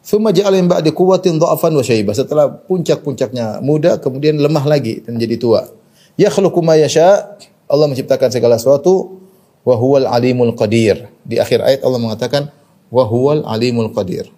Thumma 0.00 0.32
ja'ala 0.32 0.58
min 0.58 0.66
ba'di 0.72 0.96
quwwatin 0.96 1.36
dha'fan 1.36 1.76
wa 1.76 1.84
syaibah. 1.84 2.16
Setelah 2.16 2.48
puncak-puncaknya 2.48 3.60
muda, 3.60 4.00
kemudian 4.00 4.40
lemah 4.40 4.64
lagi 4.64 5.04
dan 5.04 5.20
jadi 5.20 5.36
tua. 5.36 5.68
Yakhluqu 6.16 6.64
ma 6.64 6.74
yasha. 6.80 7.36
Allah 7.68 7.86
menciptakan 7.86 8.32
segala 8.32 8.56
sesuatu 8.56 9.21
wa 9.62 9.74
huwal 9.78 10.06
alimul 10.06 10.54
qadir. 10.54 11.10
Di 11.22 11.38
akhir 11.38 11.62
ayat 11.62 11.80
Allah 11.86 12.00
mengatakan 12.02 12.42
wa 12.90 13.04
huwal 13.06 13.46
alimul 13.46 13.90
qadir. 13.94 14.30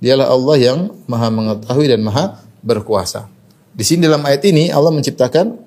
Dialah 0.00 0.32
Allah 0.32 0.56
yang 0.56 0.78
Maha 1.04 1.28
mengetahui 1.28 1.86
dan 1.92 2.00
Maha 2.00 2.40
berkuasa. 2.64 3.28
Di 3.76 3.84
sini 3.84 4.08
dalam 4.08 4.24
ayat 4.24 4.44
ini 4.48 4.72
Allah 4.72 4.92
menciptakan 4.92 5.60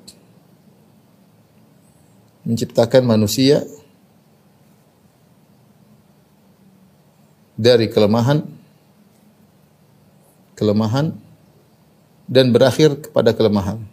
menciptakan 2.43 3.07
manusia 3.07 3.63
dari 7.55 7.87
kelemahan 7.87 8.43
kelemahan 10.57 11.13
dan 12.25 12.49
berakhir 12.49 13.09
kepada 13.09 13.35
kelemahan. 13.35 13.92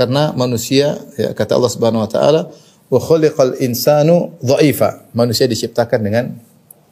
Karena 0.00 0.32
manusia 0.32 0.96
ya 1.20 1.36
kata 1.36 1.60
Allah 1.60 1.68
Subhanahu 1.68 2.00
wa 2.00 2.08
taala 2.08 2.48
wa 2.88 2.96
khuliqal 2.96 3.60
insanu 3.60 4.32
dha'ifa. 4.40 5.12
Manusia 5.12 5.44
diciptakan 5.44 6.00
dengan 6.00 6.24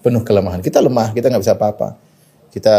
penuh 0.04 0.20
kelemahan. 0.28 0.60
Kita 0.60 0.84
lemah, 0.84 1.16
kita 1.16 1.32
nggak 1.32 1.40
bisa 1.40 1.56
apa-apa. 1.56 1.96
Kita 2.52 2.74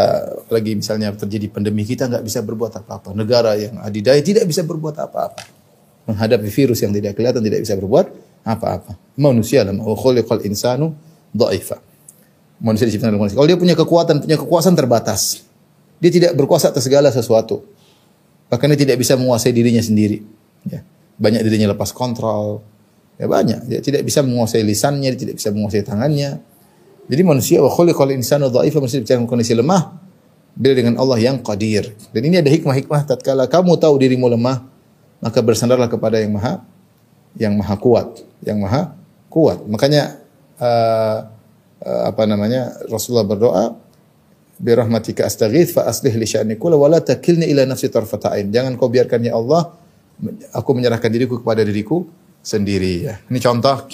lagi 0.53 0.77
misalnya 0.77 1.09
terjadi 1.17 1.49
pandemi, 1.49 1.81
kita 1.81 2.05
nggak 2.05 2.21
bisa 2.21 2.45
berbuat 2.45 2.77
apa-apa. 2.77 3.09
Negara 3.17 3.57
yang 3.57 3.81
adidaya 3.81 4.21
tidak 4.21 4.45
bisa 4.45 4.61
berbuat 4.61 5.01
apa-apa. 5.01 5.49
Menghadapi 6.05 6.45
virus 6.53 6.85
yang 6.85 6.93
tidak 6.93 7.17
kelihatan 7.17 7.41
tidak 7.41 7.65
bisa 7.65 7.73
berbuat 7.81 8.05
apa-apa. 8.45 9.01
Manusia 9.17 9.65
lemah. 9.65 9.81
Wa 9.81 9.97
khuliqal 9.97 10.45
insanu 10.45 10.93
dha'ifa. 11.33 11.81
Manusia 12.61 12.85
diciptakan 12.85 13.17
dengan. 13.17 13.33
Kalau 13.33 13.49
dia 13.49 13.57
punya 13.57 13.73
kekuatan, 13.73 14.29
punya 14.29 14.37
kekuasaan 14.37 14.77
terbatas. 14.77 15.41
Dia 15.97 16.13
tidak 16.13 16.37
berkuasa 16.37 16.69
atas 16.69 16.85
segala 16.85 17.09
sesuatu. 17.09 17.78
Bahkan 18.49 18.65
dia 18.73 18.79
tidak 18.89 18.97
bisa 18.97 19.13
menguasai 19.13 19.53
dirinya 19.53 19.81
sendiri. 19.81 20.25
Ya. 20.65 20.81
Banyak 21.21 21.45
dirinya 21.45 21.71
lepas 21.77 21.93
kontrol. 21.93 22.65
Ya 23.21 23.29
banyak. 23.29 23.69
Dia 23.69 23.79
tidak 23.83 24.07
bisa 24.07 24.25
menguasai 24.25 24.65
lisannya, 24.65 25.13
dia 25.13 25.21
tidak 25.29 25.35
bisa 25.37 25.53
menguasai 25.53 25.85
tangannya. 25.85 26.41
Jadi 27.09 27.21
manusia 27.25 27.57
wa 27.61 27.69
khuliqal 27.69 28.09
insanu 28.13 28.49
dha'ifa 28.49 28.77
manusia 28.81 29.01
dalam 29.01 29.25
kondisi 29.25 29.57
lemah 29.57 29.97
bila 30.53 30.73
dengan 30.77 30.95
Allah 30.97 31.17
yang 31.17 31.41
qadir. 31.41 31.89
Dan 32.13 32.21
ini 32.25 32.41
ada 32.41 32.49
hikmah-hikmah 32.49 33.01
tatkala 33.05 33.49
kamu 33.49 33.77
tahu 33.81 33.97
dirimu 33.97 34.29
lemah, 34.29 34.65
maka 35.19 35.39
bersandarlah 35.41 35.89
kepada 35.89 36.21
yang 36.21 36.37
maha 36.37 36.61
yang 37.37 37.53
maha 37.57 37.75
kuat, 37.77 38.23
yang 38.45 38.61
maha 38.61 38.93
kuat. 39.29 39.61
Makanya 39.65 40.21
uh, 40.61 41.17
uh, 41.81 42.03
apa 42.09 42.23
namanya? 42.29 42.77
Rasulullah 42.87 43.27
berdoa 43.27 43.63
bi 44.59 44.75
rahmatika 44.75 45.23
astaghits 45.23 45.71
fa 45.71 45.87
aslih 45.87 46.11
li 46.19 46.27
sya'ni 46.27 46.59
kullu 46.59 46.75
wa 46.75 46.91
la 46.91 46.99
takilni 46.99 47.47
ila 47.47 47.63
nafsi 47.63 47.87
tarfata 47.87 48.35
ain. 48.35 48.51
Jangan 48.51 48.75
kau 48.75 48.91
biarkan 48.91 49.23
ya 49.23 49.39
Allah 49.39 49.71
aku 50.51 50.69
menyerahkan 50.75 51.07
diriku 51.07 51.39
kepada 51.39 51.63
diriku 51.63 52.03
sendiri 52.43 53.07
ya. 53.07 53.15
Ini 53.31 53.39
contoh 53.39 53.87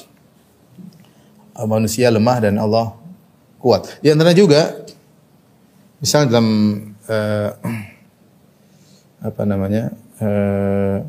manusia 1.70 2.10
lemah 2.10 2.38
dan 2.42 2.58
Allah 2.58 2.98
kuat. 3.62 4.02
Di 4.02 4.10
antara 4.10 4.34
juga 4.34 4.74
misalnya 6.02 6.28
dalam 6.34 6.48
uh, 7.08 7.50
apa 9.22 9.42
namanya? 9.46 9.94
Uh, 10.18 11.00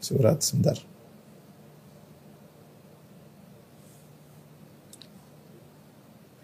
surat 0.00 0.42
sebentar. 0.42 0.89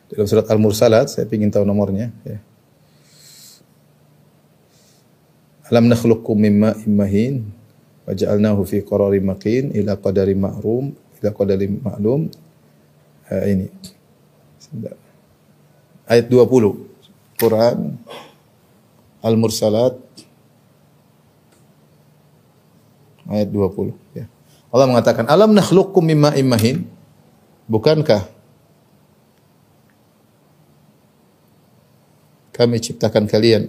Dalam 0.06 0.26
surat 0.26 0.46
Al-Mursalat, 0.46 1.10
saya 1.10 1.26
ingin 1.30 1.50
tahu 1.50 1.66
nomornya. 1.66 2.14
Ya. 2.22 2.38
Alam 5.66 5.90
nakhluqkum 5.90 6.38
mimma 6.38 6.78
immahin 6.86 7.50
wa 8.06 8.14
ja'alnahu 8.14 8.62
fi 8.62 8.86
qararin 8.86 9.26
makin 9.26 9.74
ila 9.74 9.98
qadari 9.98 10.38
ma'rum 10.38 10.94
ila 10.94 11.30
qadari 11.34 11.66
ma'lum. 11.66 12.30
Uh, 13.26 13.44
ini. 13.50 13.66
Ayat 16.06 16.30
20. 16.30 16.86
Quran 17.36 17.98
Al-Mursalat 19.20 19.98
ayat 23.26 23.48
20 23.50 23.90
ya. 24.14 24.24
Allah 24.70 24.86
mengatakan 24.86 25.26
alam 25.26 25.50
nakhluqkum 25.50 26.02
mimma 26.02 26.34
immahin 26.38 26.86
bukankah 27.66 28.28
kami 32.56 32.80
ciptakan 32.80 33.28
kalian 33.28 33.68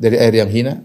dari 0.00 0.16
air 0.16 0.40
yang 0.40 0.48
hina 0.48 0.80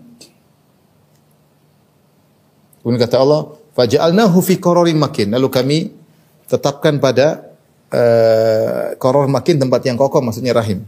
Kemudian 2.80 3.06
kata 3.06 3.20
Allah 3.20 3.56
faja'alnahu 3.76 4.40
fi 4.44 4.60
qararin 4.60 5.00
makin 5.00 5.32
lalu 5.32 5.48
kami 5.48 5.78
tetapkan 6.48 7.00
pada 7.00 7.56
uh, 7.92 8.96
koror 9.00 9.32
makin 9.32 9.60
tempat 9.60 9.84
yang 9.88 9.96
kokoh 9.96 10.20
maksudnya 10.20 10.56
rahim 10.56 10.84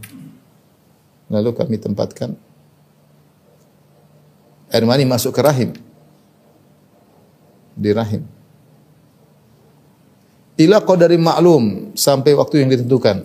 lalu 1.32 1.52
kami 1.56 1.76
tempatkan 1.80 2.36
air 4.72 4.84
mani 4.88 5.04
masuk 5.04 5.36
ke 5.36 5.40
rahim. 5.44 5.70
Di 7.76 7.92
rahim. 7.92 8.24
Ila 10.60 10.84
qadari 10.84 11.16
maklum 11.16 11.96
sampai 11.96 12.36
waktu 12.36 12.64
yang 12.64 12.70
ditentukan. 12.72 13.24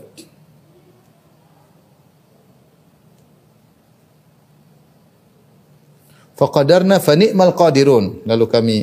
Faqadarna 6.37 7.01
fa 7.01 7.17
ni'mal 7.17 7.51
qadirun. 7.51 8.23
Lalu 8.23 8.45
kami 8.47 8.77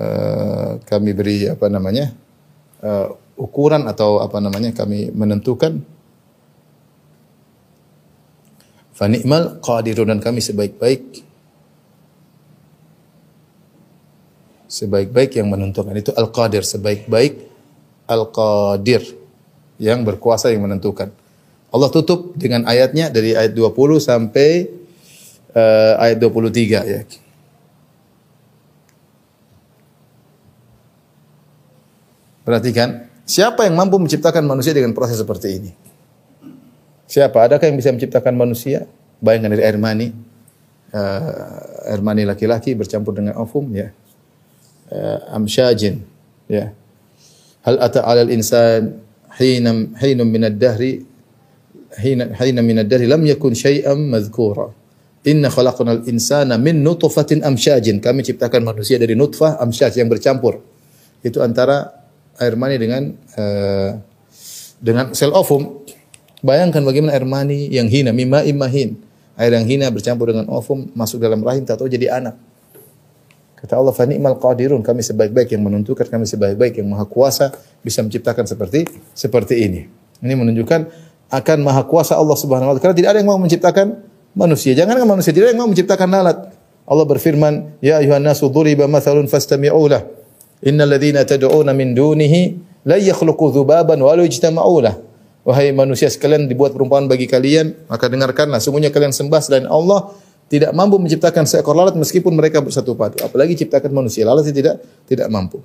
uh, 0.00 0.80
kami 0.82 1.10
beri 1.14 1.46
apa 1.46 1.68
namanya? 1.70 2.10
Uh, 2.82 3.14
ukuran 3.38 3.86
atau 3.86 4.18
apa 4.24 4.40
namanya? 4.42 4.74
Kami 4.74 5.14
menentukan 5.14 5.98
Fani'mal 8.98 9.62
qadirun 9.62 10.10
dan 10.10 10.18
kami 10.18 10.42
sebaik-baik 10.42 11.22
sebaik-baik 14.68 15.40
yang 15.40 15.48
menentukan 15.48 15.96
itu 15.96 16.12
al-qadir 16.12 16.60
sebaik-baik 16.60 17.48
al-qadir 18.08 19.04
yang 19.80 20.02
berkuasa 20.02 20.52
yang 20.52 20.64
menentukan. 20.64 21.12
Allah 21.68 21.88
tutup 21.92 22.32
dengan 22.36 22.64
ayatnya 22.64 23.12
dari 23.12 23.36
ayat 23.36 23.52
20 23.52 24.00
sampai 24.00 24.68
uh, 25.52 25.94
ayat 26.00 26.16
23 26.16 26.88
ya. 26.88 27.00
Perhatikan, 32.48 33.04
siapa 33.28 33.68
yang 33.68 33.76
mampu 33.76 34.00
menciptakan 34.00 34.40
manusia 34.48 34.72
dengan 34.72 34.96
proses 34.96 35.20
seperti 35.20 35.60
ini? 35.60 35.70
Siapa? 37.04 37.44
Adakah 37.44 37.68
yang 37.68 37.76
bisa 37.76 37.92
menciptakan 37.92 38.32
manusia? 38.32 38.88
Bayangkan 39.20 39.52
dari 39.52 39.64
air 39.68 39.76
mani. 39.76 40.08
Uh, 40.88 41.92
air 41.92 42.00
mani 42.00 42.24
laki-laki 42.24 42.72
bercampur 42.72 43.12
dengan 43.12 43.36
ovum 43.36 43.68
ya. 43.76 43.92
Uh, 44.88 45.20
amsyajin 45.36 46.00
ya. 46.48 46.72
Hal 47.60 47.76
ata 47.76 48.00
'alal 48.00 48.32
insan 48.32 49.04
hina 49.36 49.70
hina 50.00 50.24
min 50.24 50.48
ad-dahri 50.48 51.04
hina 52.00 52.32
hina 52.32 52.60
min 52.64 52.80
ad-dahri 52.80 53.04
lam 53.04 53.20
yakun 53.28 53.52
syai'an 53.52 54.00
madhkura. 54.08 54.72
Inna 55.28 55.52
khalaqnal 55.52 56.08
insana 56.08 56.56
min 56.56 56.80
nutfatin 56.80 57.44
amsyajin. 57.44 58.00
Kami 58.00 58.24
ciptakan 58.24 58.64
manusia 58.64 58.96
dari 58.96 59.12
nutfah 59.12 59.60
amsyaj 59.60 60.00
yang 60.00 60.08
bercampur. 60.08 60.64
Itu 61.20 61.44
antara 61.44 61.92
air 62.40 62.56
mani 62.56 62.80
dengan 62.80 63.12
uh, 63.36 63.92
dengan 64.80 65.12
sel 65.12 65.36
ovum 65.36 65.84
Bayangkan 66.38 66.86
bagaimana 66.86 67.18
air 67.18 67.26
mani 67.26 67.66
yang 67.66 67.90
hina, 67.90 68.14
mimma 68.14 68.46
imahin. 68.46 68.94
Air 69.34 69.58
yang 69.58 69.66
hina 69.66 69.86
bercampur 69.90 70.30
dengan 70.30 70.46
ovum 70.50 70.86
masuk 70.94 71.18
dalam 71.18 71.42
rahim 71.42 71.66
tak 71.66 71.82
tahu 71.82 71.90
jadi 71.90 72.14
anak. 72.14 72.38
Kata 73.58 73.74
Allah, 73.74 73.90
"Fa 73.90 74.06
ni'mal 74.06 74.38
qadirun." 74.38 74.86
Kami 74.86 75.02
sebaik-baik 75.02 75.50
yang 75.50 75.66
menentukan, 75.66 76.06
kami 76.06 76.24
sebaik-baik 76.30 76.78
yang 76.78 76.88
maha 76.94 77.02
kuasa 77.06 77.50
bisa 77.82 78.02
menciptakan 78.06 78.46
seperti 78.46 78.86
seperti 79.12 79.54
ini. 79.66 79.80
Ini 80.22 80.34
menunjukkan 80.38 80.80
akan 81.28 81.58
maha 81.60 81.82
kuasa 81.84 82.14
Allah 82.14 82.38
Subhanahu 82.38 82.70
wa 82.70 82.72
taala. 82.78 82.82
Karena 82.82 82.96
tidak 82.96 83.10
ada 83.14 83.18
yang 83.18 83.30
mau 83.30 83.40
menciptakan 83.42 83.86
manusia. 84.32 84.72
Jangankan 84.78 85.04
manusia, 85.04 85.34
tidak 85.34 85.50
ada 85.50 85.52
yang 85.58 85.62
mau 85.66 85.70
menciptakan 85.70 86.08
lalat. 86.08 86.38
Allah 86.88 87.04
berfirman, 87.04 87.82
"Ya 87.84 88.00
ayuhan 88.00 88.22
nasu 88.22 88.48
duriba 88.48 88.88
mathalun 88.88 89.28
fastami'u 89.28 89.84
lah. 89.90 90.06
Innal 90.64 90.88
ladzina 90.88 91.26
tad'una 91.26 91.76
min 91.76 91.92
dunihi 91.92 92.56
la 92.88 92.96
yakhluqu 92.96 93.52
dzubaban 93.52 94.00
wa 94.00 94.14
la 94.16 94.24
yajtama'u 94.24 94.76
lah." 94.80 94.94
Wahai 95.44 95.72
manusia 95.72 96.12
sekalian 96.12 96.44
dibuat 96.44 96.76
perumpamaan 96.76 97.08
bagi 97.08 97.24
kalian, 97.24 97.88
maka 97.88 98.08
dengarkanlah. 98.08 98.60
Sungguhnya 98.60 98.92
kalian 98.92 99.16
sembah 99.16 99.40
selain 99.40 99.64
Allah 99.64 100.12
tidak 100.48 100.72
mampu 100.72 100.96
menciptakan 100.96 101.44
seekor 101.44 101.76
lalat 101.76 101.92
meskipun 101.92 102.32
mereka 102.32 102.64
bersatu 102.64 102.96
padu. 102.96 103.20
Apalagi 103.20 103.52
ciptakan 103.52 103.92
manusia. 103.92 104.24
Lalat 104.24 104.48
tidak 104.48 104.80
tidak 105.04 105.28
mampu. 105.28 105.60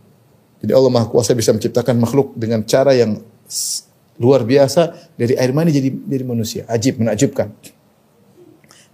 Jadi 0.59 0.71
Allah 0.75 0.91
Maha 0.91 1.07
Kuasa 1.07 1.31
bisa 1.35 1.55
menciptakan 1.55 1.95
makhluk 1.99 2.35
dengan 2.35 2.63
cara 2.67 2.91
yang 2.91 3.19
luar 4.19 4.43
biasa 4.43 5.15
dari 5.15 5.39
air 5.39 5.55
mani 5.55 5.71
jadi 5.71 5.87
jadi 5.87 6.23
manusia. 6.27 6.61
Ajib, 6.67 6.99
menakjubkan. 6.99 7.51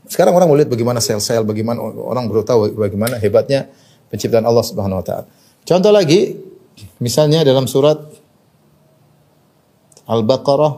Sekarang 0.09 0.33
orang 0.33 0.49
mau 0.49 0.57
lihat 0.57 0.69
bagaimana 0.69 0.97
sel-sel, 0.97 1.45
bagaimana 1.45 1.77
orang 1.81 2.25
baru 2.25 2.41
tahu 2.41 2.73
bagaimana 2.73 3.21
hebatnya 3.21 3.69
penciptaan 4.09 4.45
Allah 4.45 4.65
Subhanahu 4.65 5.01
wa 5.01 5.05
taala. 5.05 5.25
Contoh 5.61 5.93
lagi, 5.93 6.33
misalnya 6.97 7.45
dalam 7.45 7.69
surat 7.69 8.01
Al-Baqarah 10.09 10.73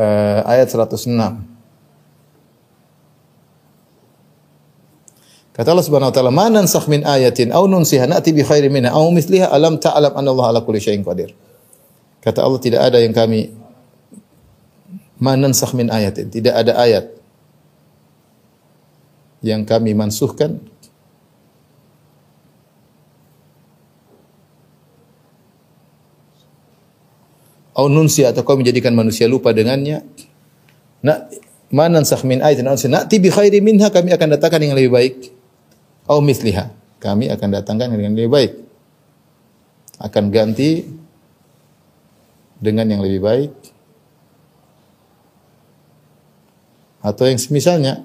eh, 0.00 0.40
ayat 0.48 0.72
106. 0.72 1.57
Kata 5.58 5.74
Allah 5.74 5.82
Subhanahu 5.82 6.10
wa 6.10 6.14
taala, 6.14 6.30
"Ma 6.30 6.46
nansakh 6.46 6.86
min 6.86 7.02
ayatin 7.02 7.50
aw 7.50 7.66
nunsiha 7.66 8.06
na'ti 8.06 8.30
bi 8.30 8.46
khairin 8.46 8.70
minha 8.70 8.94
aw 8.94 9.10
mithliha 9.10 9.50
alam 9.50 9.74
ta'lam 9.82 10.14
anna 10.14 10.30
Allah 10.30 10.54
ala 10.54 10.60
kulli 10.62 10.78
syai'in 10.78 11.02
qadir." 11.02 11.34
Kata 12.22 12.46
Allah 12.46 12.62
tidak 12.62 12.78
ada 12.86 13.02
yang 13.02 13.10
kami 13.10 13.50
ma 15.18 15.34
nansakh 15.34 15.74
min 15.74 15.90
ayatin, 15.90 16.30
tidak 16.30 16.54
ada 16.62 16.78
ayat 16.78 17.10
yang 19.42 19.66
kami 19.66 19.98
mansuhkan 19.98 20.62
au 27.78 27.86
atau 27.86 28.42
kau 28.42 28.58
menjadikan 28.58 28.90
manusia 28.94 29.30
lupa 29.30 29.54
dengannya. 29.54 30.02
Na 31.02 31.26
manan 31.70 32.02
min 32.26 32.42
ayatin 32.46 32.66
au 32.70 32.78
nunsi 32.78 32.86
na'ti 32.86 33.18
bi 33.18 33.30
khairi 33.30 33.58
minha 33.58 33.90
kami 33.90 34.14
akan 34.14 34.38
datangkan 34.38 34.62
yang 34.62 34.78
lebih 34.78 34.94
baik. 34.94 35.37
Au 36.08 36.24
misliha. 36.24 36.72
Kami 36.98 37.28
akan 37.30 37.48
datangkan 37.52 37.94
yang 37.94 38.16
lebih 38.16 38.32
baik. 38.32 38.52
Akan 40.00 40.32
ganti 40.32 40.88
dengan 42.58 42.88
yang 42.88 43.04
lebih 43.04 43.20
baik. 43.22 43.52
Atau 47.04 47.28
yang 47.28 47.38
semisalnya. 47.38 48.02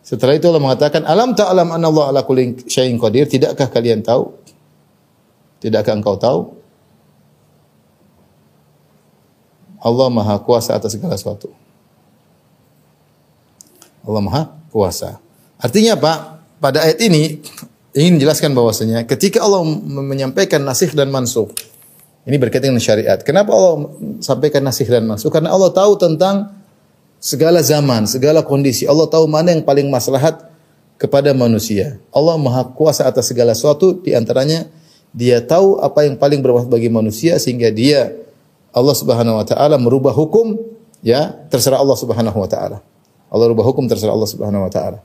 Setelah 0.00 0.34
itu 0.34 0.46
Allah 0.50 0.64
mengatakan, 0.64 1.06
"Alam 1.06 1.38
ta'lam 1.38 1.70
anna 1.70 1.86
Allah 1.86 2.04
ala 2.10 2.20
kulli 2.26 2.66
syai'in 2.66 2.98
qadir?" 2.98 3.30
Tidakkah 3.30 3.70
kalian 3.70 4.02
tahu? 4.02 4.34
Tidakkah 5.62 5.94
engkau 5.94 6.18
tahu? 6.18 6.40
Allah 9.80 10.08
Maha 10.10 10.36
Kuasa 10.42 10.74
atas 10.74 10.98
segala 10.98 11.14
sesuatu. 11.14 11.59
Allah 14.10 14.24
Maha 14.26 14.42
Kuasa. 14.74 15.22
Artinya 15.62 15.94
apa? 15.94 16.42
Pada 16.60 16.84
ayat 16.84 17.00
ini 17.00 17.40
ingin 17.96 18.20
menjelaskan 18.20 18.52
bahwasanya 18.52 19.08
ketika 19.08 19.40
Allah 19.40 19.64
menyampaikan 19.86 20.60
nasikh 20.62 20.92
dan 20.92 21.08
mansukh 21.08 21.50
ini 22.28 22.36
berkaitan 22.36 22.76
dengan 22.76 22.84
syariat. 22.84 23.18
Kenapa 23.24 23.50
Allah 23.56 23.90
sampaikan 24.20 24.60
nasikh 24.60 24.92
dan 24.92 25.08
mansukh? 25.08 25.32
Karena 25.32 25.56
Allah 25.56 25.72
tahu 25.72 25.96
tentang 25.96 26.52
segala 27.16 27.64
zaman, 27.64 28.04
segala 28.04 28.44
kondisi. 28.44 28.84
Allah 28.84 29.08
tahu 29.08 29.24
mana 29.24 29.56
yang 29.56 29.64
paling 29.64 29.88
maslahat 29.88 30.50
kepada 31.00 31.32
manusia. 31.32 31.96
Allah 32.12 32.36
Maha 32.36 32.68
Kuasa 32.76 33.08
atas 33.08 33.32
segala 33.32 33.56
sesuatu 33.56 33.96
di 34.04 34.12
antaranya 34.12 34.68
dia 35.16 35.40
tahu 35.40 35.80
apa 35.80 36.04
yang 36.04 36.20
paling 36.20 36.44
bermanfaat 36.44 36.70
bagi 36.70 36.92
manusia 36.92 37.40
sehingga 37.40 37.72
dia 37.72 38.12
Allah 38.70 38.94
Subhanahu 38.94 39.40
wa 39.40 39.46
taala 39.48 39.80
merubah 39.80 40.12
hukum 40.14 40.60
ya 41.00 41.34
terserah 41.48 41.80
Allah 41.80 41.96
Subhanahu 41.96 42.36
wa 42.36 42.48
taala. 42.48 42.84
Allah 43.30 43.46
rubah 43.46 43.62
hukum 43.62 43.86
terserah 43.86 44.10
Allah 44.10 44.26
Subhanahu 44.26 44.66
wa 44.66 44.70
taala. 44.70 44.98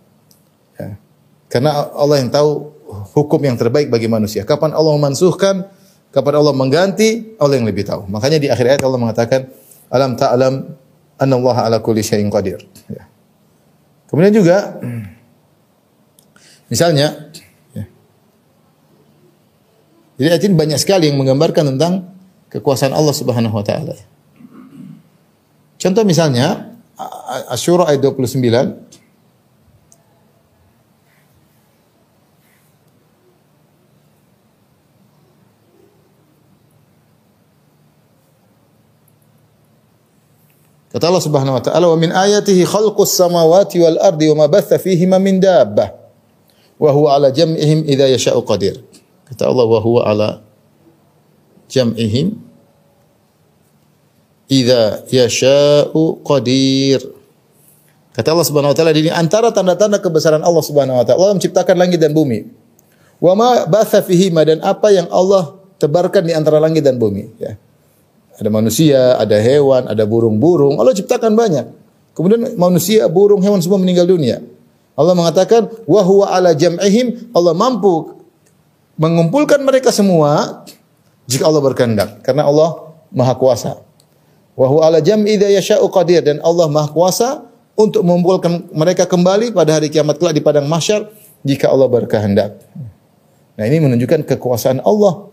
Ya. 0.81 0.97
Karena 1.45 1.93
Allah 1.93 2.25
yang 2.25 2.33
tahu 2.33 2.73
hukum 3.13 3.37
yang 3.45 3.53
terbaik 3.55 3.93
bagi 3.93 4.09
manusia. 4.09 4.41
Kapan 4.41 4.73
Allah 4.73 4.97
memansuhkan, 4.97 5.69
kapan 6.09 6.33
Allah 6.41 6.53
mengganti, 6.57 7.37
Allah 7.37 7.61
yang 7.61 7.69
lebih 7.69 7.85
tahu. 7.85 8.09
Makanya 8.09 8.41
di 8.41 8.49
akhir 8.49 8.65
ayat 8.65 8.81
Allah 8.81 8.99
mengatakan, 8.99 9.45
"Alam 9.93 10.17
ta'lam 10.17 10.53
anna 11.21 11.35
Allah 11.37 11.57
ala 11.69 11.77
kulli 11.85 12.01
syai'in 12.01 12.33
qadir." 12.33 12.65
Ya. 12.89 13.05
Kemudian 14.09 14.33
juga 14.33 14.81
misalnya 16.73 17.29
ya. 17.77 17.85
Jadi 20.17 20.27
ayat 20.33 20.43
ini 20.49 20.55
banyak 20.57 20.79
sekali 20.81 21.13
yang 21.13 21.21
menggambarkan 21.21 21.77
tentang 21.77 22.09
kekuasaan 22.49 22.91
Allah 22.91 23.13
Subhanahu 23.13 23.53
wa 23.53 23.65
taala. 23.65 23.93
Contoh 25.77 26.01
misalnya 26.01 26.74
Asyura 27.51 27.91
ayat 27.91 28.03
29 28.03 28.85
Kata 40.95 41.11
Allah 41.11 41.19
Subhanahu 41.27 41.59
wa 41.59 41.63
taala, 41.63 41.91
"Wa 41.91 41.99
min 41.99 42.07
ayatihi 42.15 42.63
khalqus 42.63 43.19
samawati 43.19 43.83
wal 43.83 43.99
ardi 43.99 44.31
wa 44.31 44.35
ma 44.39 44.45
batha 44.47 44.79
fihima 44.79 45.19
min 45.19 45.43
dabbah 45.43 45.91
wa 46.79 46.87
huwa 46.95 47.19
ala 47.19 47.35
jam'ihim 47.35 47.83
idza 47.83 48.07
yasha'u 48.07 48.39
qadir." 48.47 48.79
Kata 49.27 49.51
Allah, 49.51 49.67
"Wa 49.67 49.83
huwa 49.83 50.07
ala 50.07 50.39
jam'ihim 51.67 52.39
idza 54.47 55.05
yasha'u 55.09 56.21
qadir." 56.25 57.01
Kata 58.15 58.31
Allah 58.31 58.47
Subhanahu 58.47 58.71
wa 58.71 58.77
taala, 58.77 58.95
ini 58.95 59.11
antara 59.11 59.51
tanda-tanda 59.51 59.99
kebesaran 59.99 60.39
Allah 60.39 60.63
Subhanahu 60.63 60.95
wa 60.95 61.03
taala. 61.03 61.19
Allah 61.19 61.35
menciptakan 61.35 61.75
langit 61.75 61.99
dan 61.99 62.15
bumi. 62.15 62.47
Wa 63.19 63.35
ma 63.35 63.67
batha 63.67 63.99
fihima 63.99 64.47
dan 64.47 64.63
apa 64.63 64.91
yang 64.91 65.11
Allah 65.11 65.59
tebarkan 65.79 66.23
di 66.23 66.31
antara 66.31 66.63
langit 66.63 66.83
dan 66.83 66.95
bumi, 66.95 67.27
ya. 67.35 67.59
Ada 68.35 68.51
manusia, 68.51 69.15
ada 69.15 69.39
hewan, 69.39 69.87
ada 69.87 70.03
burung-burung. 70.03 70.75
Allah 70.75 70.91
ciptakan 70.91 71.39
banyak. 71.39 71.71
Kemudian 72.11 72.59
manusia, 72.59 73.07
burung, 73.07 73.39
hewan 73.39 73.63
semua 73.63 73.79
meninggal 73.79 74.07
dunia. 74.07 74.43
Allah 74.95 75.15
mengatakan, 75.15 75.71
wa 75.87 76.01
huwa 76.03 76.31
ala 76.31 76.51
jam'ihim, 76.51 77.31
Allah 77.31 77.55
mampu 77.55 78.15
mengumpulkan 78.99 79.59
mereka 79.63 79.91
semua 79.91 80.63
jika 81.27 81.47
Allah 81.47 81.63
berkehendak. 81.63 82.23
Karena 82.23 82.47
Allah 82.47 82.95
Maha 83.11 83.35
Kuasa. 83.39 83.84
Wa 84.55 84.71
huwa 84.71 84.87
ala 84.87 85.03
jam'i 85.03 85.35
idza 85.35 85.51
yasha'u 85.51 85.85
qadir 85.91 86.23
dan 86.23 86.39
Allah 86.39 86.71
Maha 86.71 86.89
Kuasa 86.91 87.43
untuk 87.75 88.07
mengumpulkan 88.07 88.71
mereka 88.71 89.03
kembali 89.03 89.51
pada 89.51 89.75
hari 89.75 89.91
kiamat 89.91 90.15
kelak 90.15 90.39
di 90.39 90.41
padang 90.43 90.65
mahsyar 90.71 91.11
jika 91.43 91.67
Allah 91.67 91.91
berkehendak. 91.91 92.55
Nah, 93.55 93.63
ini 93.67 93.83
menunjukkan 93.83 94.23
kekuasaan 94.23 94.83
Allah. 94.83 95.27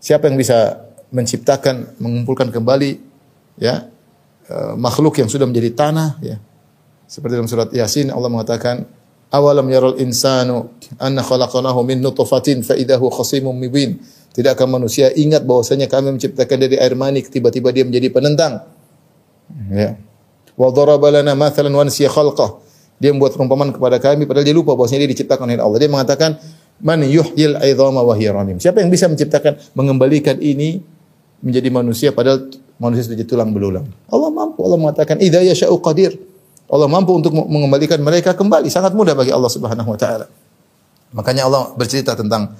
Siapa 0.00 0.28
yang 0.28 0.36
bisa 0.36 0.84
menciptakan, 1.12 1.96
mengumpulkan 2.00 2.48
kembali 2.52 3.00
ya 3.60 3.88
eh, 4.48 4.72
makhluk 4.76 5.20
yang 5.20 5.28
sudah 5.28 5.48
menjadi 5.48 5.72
tanah 5.72 6.10
ya. 6.20 6.36
Seperti 7.08 7.36
dalam 7.36 7.48
surat 7.48 7.68
Yasin 7.76 8.08
Allah 8.08 8.32
mengatakan 8.32 8.88
awalam 9.28 9.68
yaral 9.68 10.00
insanu 10.00 10.72
anna 10.96 11.20
khalaqnahu 11.20 11.84
min 11.84 12.00
nutfatin 12.00 12.64
fa 12.64 12.72
idahu 12.76 13.12
khasimun 13.12 13.52
mubin. 13.52 14.00
Tidakkah 14.32 14.64
manusia 14.64 15.12
ingat 15.12 15.44
bahwasanya 15.44 15.92
kami 15.92 16.16
menciptakan 16.16 16.56
dari 16.56 16.80
air 16.80 16.96
mani 16.96 17.20
tiba-tiba 17.20 17.68
dia 17.68 17.84
menjadi 17.84 18.08
penentang. 18.08 18.64
Ya. 19.68 20.00
Wa 20.56 20.72
daraba 20.72 21.12
lana 21.12 21.36
mathalan 21.36 21.72
wa 21.72 21.84
nasiya 21.84 22.08
khalqah. 22.08 22.56
Dia 22.96 23.12
membuat 23.12 23.36
perumpamaan 23.36 23.76
kepada 23.76 24.00
kami 24.00 24.24
padahal 24.24 24.46
dia 24.46 24.56
lupa 24.56 24.72
bahwasanya 24.72 25.04
dia 25.04 25.12
diciptakan 25.12 25.52
oleh 25.52 25.60
Allah. 25.60 25.78
Dia 25.84 25.90
mengatakan 25.92 26.30
man 26.80 27.04
yuhyil 27.04 27.60
aidhama 27.60 28.00
wa 28.00 28.16
hiya 28.16 28.32
ramim. 28.32 28.56
Siapa 28.56 28.80
yang 28.80 28.88
bisa 28.88 29.04
menciptakan 29.10 29.60
mengembalikan 29.76 30.40
ini 30.40 30.80
menjadi 31.44 31.68
manusia 31.68 32.08
padahal 32.14 32.48
manusia 32.80 33.04
sudah 33.10 33.18
jadi 33.20 33.28
tulang 33.28 33.52
belulang. 33.52 33.84
Allah 34.08 34.30
mampu. 34.32 34.64
Allah 34.64 34.78
mengatakan 34.80 35.20
idza 35.20 35.44
yasha'u 35.44 35.76
qadir. 35.84 36.16
Allah 36.72 36.88
mampu 36.88 37.12
untuk 37.12 37.36
mengembalikan 37.36 38.00
mereka 38.00 38.32
kembali. 38.32 38.72
Sangat 38.72 38.96
mudah 38.96 39.12
bagi 39.12 39.28
Allah 39.28 39.52
Subhanahu 39.52 39.92
wa 39.92 39.98
taala. 40.00 40.24
Makanya 41.12 41.44
Allah 41.44 41.76
bercerita 41.76 42.16
tentang 42.16 42.56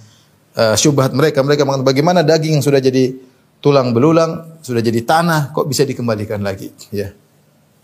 uh, 0.57 0.77
syubhat 0.77 1.13
mereka. 1.13 1.45
Mereka 1.45 1.63
mengatakan 1.65 1.89
bagaimana 1.89 2.21
daging 2.25 2.61
yang 2.61 2.65
sudah 2.65 2.81
jadi 2.81 3.15
tulang 3.63 3.95
belulang, 3.95 4.59
sudah 4.65 4.83
jadi 4.83 5.01
tanah 5.07 5.55
kok 5.55 5.71
bisa 5.71 5.87
dikembalikan 5.87 6.43
lagi, 6.43 6.73
ya. 6.91 7.15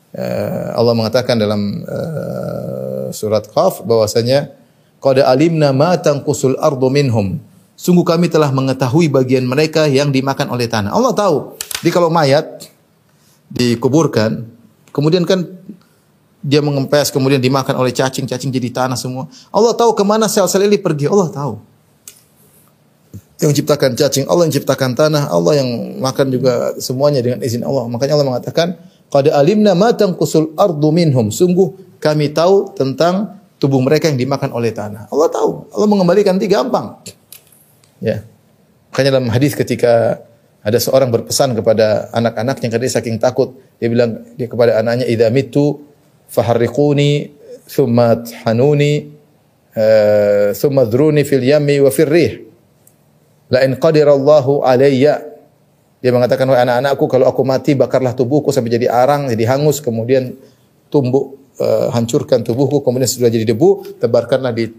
Uh, 0.09 0.73
Allah 0.73 0.97
mengatakan 0.97 1.37
dalam 1.37 1.85
uh, 1.85 3.13
surat 3.13 3.45
Qaf 3.45 3.85
bahwasanya 3.85 4.57
qad 4.99 5.21
alimna 5.21 5.71
ma 5.77 5.95
tanqusul 6.01 6.57
ardu 6.57 6.89
minhum. 6.89 7.37
Sungguh 7.79 8.03
kami 8.03 8.27
telah 8.27 8.51
mengetahui 8.51 9.07
bagian 9.07 9.47
mereka 9.47 9.87
yang 9.87 10.11
dimakan 10.11 10.51
oleh 10.51 10.67
tanah. 10.67 10.91
Allah 10.91 11.15
tahu. 11.15 11.61
Jadi 11.79 11.91
kalau 11.95 12.11
mayat 12.11 12.67
dikuburkan, 13.53 14.43
kemudian 14.91 15.23
kan 15.23 15.47
dia 16.43 16.59
mengempes, 16.59 17.15
kemudian 17.15 17.39
dimakan 17.39 17.79
oleh 17.79 17.95
cacing, 17.95 18.27
cacing 18.27 18.51
jadi 18.51 18.73
tanah 18.75 18.99
semua. 18.99 19.31
Allah 19.55 19.77
tahu 19.77 19.95
ke 19.95 20.03
mana 20.03 20.27
sel-sel 20.27 20.67
ini 20.67 20.81
pergi. 20.81 21.07
Allah 21.07 21.31
tahu. 21.31 21.68
Yang 23.39 23.55
menciptakan 23.55 23.95
cacing, 23.95 24.27
Allah 24.27 24.51
yang 24.51 24.53
menciptakan 24.55 24.91
tanah, 24.99 25.31
Allah 25.31 25.63
yang 25.63 25.71
makan 26.03 26.27
juga 26.35 26.75
semuanya 26.83 27.23
dengan 27.23 27.39
izin 27.39 27.63
Allah. 27.63 27.87
Makanya 27.87 28.19
Allah 28.19 28.29
mengatakan, 28.35 28.75
"Qad 29.07 29.31
alimna 29.31 29.79
ma 29.79 29.95
tanqusul 29.95 30.59
ardu 30.59 30.91
minhum." 30.91 31.31
Sungguh 31.31 31.99
kami 32.03 32.35
tahu 32.35 32.75
tentang 32.75 33.39
tubuh 33.63 33.79
mereka 33.79 34.11
yang 34.11 34.19
dimakan 34.19 34.51
oleh 34.51 34.75
tanah. 34.75 35.07
Allah 35.07 35.31
tahu. 35.31 35.71
Allah 35.71 35.87
mengembalikan 35.87 36.35
nanti 36.35 36.51
gampang. 36.51 36.99
Ya. 38.03 38.27
Makanya 38.91 39.19
dalam 39.23 39.31
hadis 39.31 39.55
ketika 39.55 40.19
ada 40.59 40.79
seorang 40.83 41.15
berpesan 41.15 41.55
kepada 41.55 42.11
anak-anaknya 42.11 42.69
karena 42.75 42.91
saking 42.91 43.23
takut, 43.23 43.55
dia 43.79 43.87
bilang 43.87 44.27
dia 44.35 44.51
kepada 44.51 44.83
anaknya, 44.83 45.07
"Idza 45.07 45.31
mitu 45.31 45.79
faharriquni 46.27 47.31
thumma 47.71 48.19
hanuni 48.43 49.15
uh, 49.79 50.51
thumma 50.59 50.83
dhruni 50.91 51.23
fil 51.23 51.47
yammi 51.47 51.79
wa 51.79 51.91
fil 51.95 52.11
rih." 52.11 52.48
La 53.49 53.65
in 53.65 53.77
qadirallahu 53.77 54.65
alayya. 54.65 55.25
Dia 55.99 56.15
mengatakan, 56.15 56.47
wahai 56.47 56.63
anak-anakku, 56.63 57.11
kalau 57.11 57.27
aku 57.27 57.43
mati, 57.43 57.75
bakarlah 57.75 58.15
tubuhku 58.15 58.55
sampai 58.55 58.71
jadi 58.71 58.87
arang, 58.87 59.27
jadi 59.35 59.51
hangus, 59.51 59.83
kemudian 59.83 60.39
tumbuk, 60.95 61.35
uh, 61.59 61.91
hancurkan 61.91 62.47
tubuhku, 62.47 62.87
kemudian 62.87 63.11
sudah 63.11 63.27
jadi 63.27 63.43
debu, 63.51 63.99
tebarkanlah 63.99 64.55
di 64.55 64.71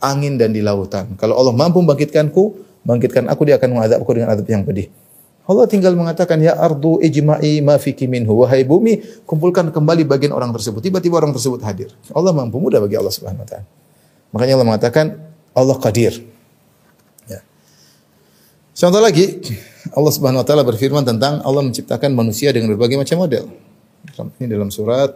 angin 0.00 0.40
dan 0.40 0.56
di 0.56 0.64
lautan. 0.64 1.12
Kalau 1.20 1.36
Allah 1.36 1.52
mampu 1.52 1.84
membangkitkanku, 1.84 2.42
bangkitkan 2.88 3.28
aku, 3.28 3.44
dia 3.44 3.60
akan 3.60 3.68
mengadabku 3.68 4.10
dengan 4.16 4.32
adab 4.32 4.48
yang 4.48 4.64
pedih. 4.64 4.88
Allah 5.44 5.66
tinggal 5.68 5.92
mengatakan, 5.92 6.40
Ya 6.40 6.54
ardu 6.54 7.02
ijma'i 7.04 7.60
ma 7.60 7.76
fiki 7.76 8.08
minhu. 8.08 8.40
Wahai 8.40 8.64
bumi, 8.64 9.02
kumpulkan 9.28 9.68
kembali 9.74 10.08
bagian 10.08 10.32
orang 10.32 10.56
tersebut. 10.56 10.80
Tiba-tiba 10.80 11.20
orang 11.20 11.34
tersebut 11.34 11.60
hadir. 11.66 11.92
Allah 12.16 12.32
mampu 12.32 12.56
mudah 12.62 12.80
bagi 12.80 12.96
Allah 12.96 13.12
subhanahu 13.12 13.44
wa 13.44 13.48
ta'ala. 13.48 13.66
Makanya 14.32 14.52
Allah 14.56 14.68
mengatakan, 14.72 15.06
Allah 15.52 15.76
qadir. 15.76 16.31
Contoh 18.72 19.04
lagi, 19.04 19.36
Allah 19.92 20.12
Subhanahu 20.16 20.40
wa 20.40 20.46
taala 20.48 20.64
berfirman 20.64 21.04
tentang 21.04 21.44
Allah 21.44 21.60
menciptakan 21.60 22.16
manusia 22.16 22.48
dengan 22.56 22.72
berbagai 22.72 22.96
macam 22.96 23.28
model. 23.28 23.44
Ini 24.40 24.48
dalam 24.48 24.72
surat 24.72 25.12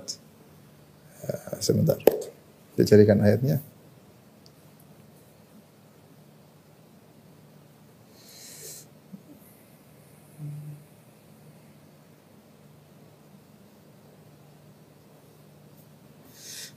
uh, 1.24 1.56
sebentar. 1.56 1.96
Kita 2.76 2.84
carikan 2.84 3.16
ayatnya. 3.24 3.64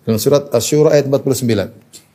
Dalam 0.07 0.17
surat 0.17 0.47
Asy-Syura 0.55 0.95
ayat 0.95 1.05
49. 1.11 2.08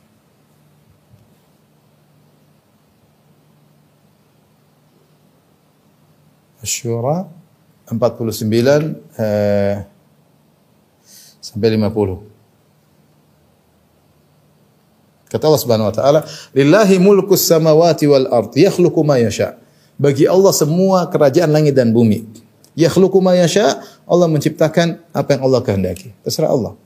Asyura 6.85 7.25
49 7.89 8.93
eh, 9.17 9.81
sampai 11.41 11.73
50. 11.73 12.21
Kata 15.25 15.43
Allah 15.49 15.61
Subhanahu 15.65 15.89
wa 15.89 15.95
taala, 15.95 16.21
"Lillahi 16.53 17.01
mulkus 17.01 17.41
samawati 17.49 18.05
wal 18.05 18.29
ard, 18.29 18.53
yakhluqu 18.53 19.01
ma 19.01 19.17
yasha." 19.17 19.57
Bagi 19.97 20.29
Allah 20.29 20.53
semua 20.53 21.09
kerajaan 21.09 21.49
langit 21.49 21.73
dan 21.73 21.89
bumi. 21.89 22.29
Yakhluqu 22.77 23.17
ma 23.17 23.33
yasha, 23.33 23.81
Allah 24.05 24.29
menciptakan 24.29 25.01
apa 25.09 25.33
yang 25.33 25.41
Allah 25.49 25.65
kehendaki. 25.65 26.13
Terserah 26.21 26.53
Allah. 26.53 26.77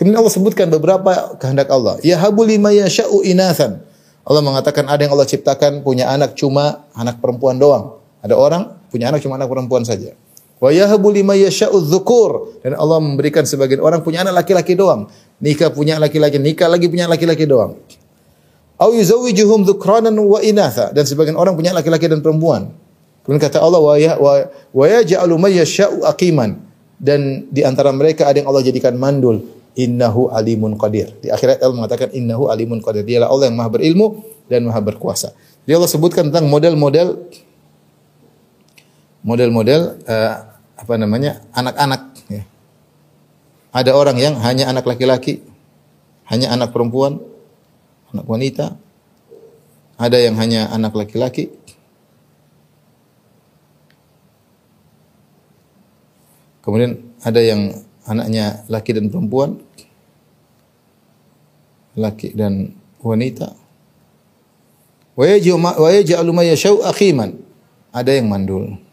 Kemudian 0.00 0.16
Allah 0.16 0.32
sebutkan 0.32 0.72
beberapa 0.72 1.36
kehendak 1.36 1.68
Allah. 1.68 2.00
Yahabu 2.00 2.40
lima 2.48 2.72
yasha'u 2.72 3.20
inathan. 3.20 3.84
Allah 4.24 4.42
mengatakan 4.44 4.88
ada 4.88 5.00
yang 5.04 5.12
Allah 5.12 5.28
ciptakan 5.28 5.84
punya 5.84 6.08
anak 6.08 6.32
cuma 6.36 6.88
anak 6.96 7.20
perempuan 7.20 7.60
doang. 7.60 8.00
Ada 8.24 8.34
orang 8.34 8.76
punya 8.96 9.12
anak 9.12 9.20
cuma 9.20 9.36
anak 9.36 9.52
perempuan 9.52 9.84
saja. 9.84 10.16
Wa 10.56 10.72
yahabu 10.72 11.12
lima 11.12 11.36
yasha'u 11.36 11.76
dzukur 11.84 12.64
dan 12.64 12.72
Allah 12.80 12.96
memberikan 12.96 13.44
sebagian 13.44 13.84
orang 13.84 14.00
punya 14.00 14.24
anak 14.24 14.40
laki-laki 14.44 14.72
doang. 14.72 15.12
Nikah 15.36 15.68
punya 15.68 16.00
laki-laki, 16.00 16.40
nikah 16.40 16.72
lagi 16.72 16.88
punya 16.88 17.04
laki-laki 17.04 17.44
doang. 17.44 17.76
Au 18.80 18.92
yuzawwijuhum 18.92 19.68
dzukranan 19.68 20.16
wa 20.16 20.40
inatha 20.40 20.96
dan 20.96 21.04
sebagian 21.04 21.36
orang 21.36 21.52
punya 21.60 21.76
laki-laki 21.76 22.08
dan 22.08 22.24
perempuan. 22.24 22.72
Kemudian 23.24 23.42
kata 23.42 23.60
Allah 23.60 23.80
wa 23.84 23.94
ya 24.00 24.16
wa 24.16 24.84
yaj'alu 24.88 25.34
may 25.36 25.60
yasha'u 25.60 26.08
aqiman 26.08 26.56
dan 26.96 27.44
di 27.52 27.60
antara 27.60 27.92
mereka 27.92 28.24
ada 28.24 28.40
yang 28.40 28.48
Allah 28.48 28.64
jadikan 28.64 28.96
mandul. 28.96 29.44
Innahu 29.76 30.32
alimun 30.32 30.80
qadir. 30.80 31.12
Di 31.20 31.28
akhirat 31.28 31.60
Allah 31.60 31.76
mengatakan 31.76 32.08
innahu 32.16 32.48
alimun 32.48 32.80
qadir. 32.80 33.04
Dialah 33.04 33.28
Allah 33.28 33.52
yang 33.52 33.60
Maha 33.60 33.68
berilmu 33.76 34.24
dan 34.48 34.64
Maha 34.64 34.80
berkuasa. 34.80 35.36
Jadi 35.68 35.72
Allah 35.76 35.90
sebutkan 35.92 36.32
tentang 36.32 36.48
model-model 36.48 37.28
model-model 39.26 40.06
uh, 40.06 40.34
apa 40.78 40.94
namanya 40.94 41.42
anak-anak. 41.50 42.02
Ya. 42.30 42.46
Ada 43.74 43.92
orang 43.92 44.16
yang 44.22 44.38
hanya 44.38 44.70
anak 44.70 44.86
laki-laki, 44.86 45.42
hanya 46.30 46.54
anak 46.54 46.70
perempuan, 46.70 47.18
anak 48.14 48.24
wanita. 48.24 48.78
Ada 49.98 50.22
yang 50.22 50.38
hanya 50.38 50.70
anak 50.70 50.94
laki-laki. 50.94 51.50
Kemudian 56.62 57.00
ada 57.24 57.40
yang 57.40 57.82
anaknya 58.04 58.62
laki 58.68 58.90
dan 58.92 59.08
perempuan, 59.08 59.58
laki 61.96 62.36
dan 62.36 62.76
wanita. 63.00 63.56
Wa 65.16 65.24
yaj'alu 65.24 66.30
ma 66.30 66.44
yashau 66.44 66.84
akhiman. 66.84 67.40
Ada 67.96 68.20
yang 68.20 68.28
mandul. 68.28 68.85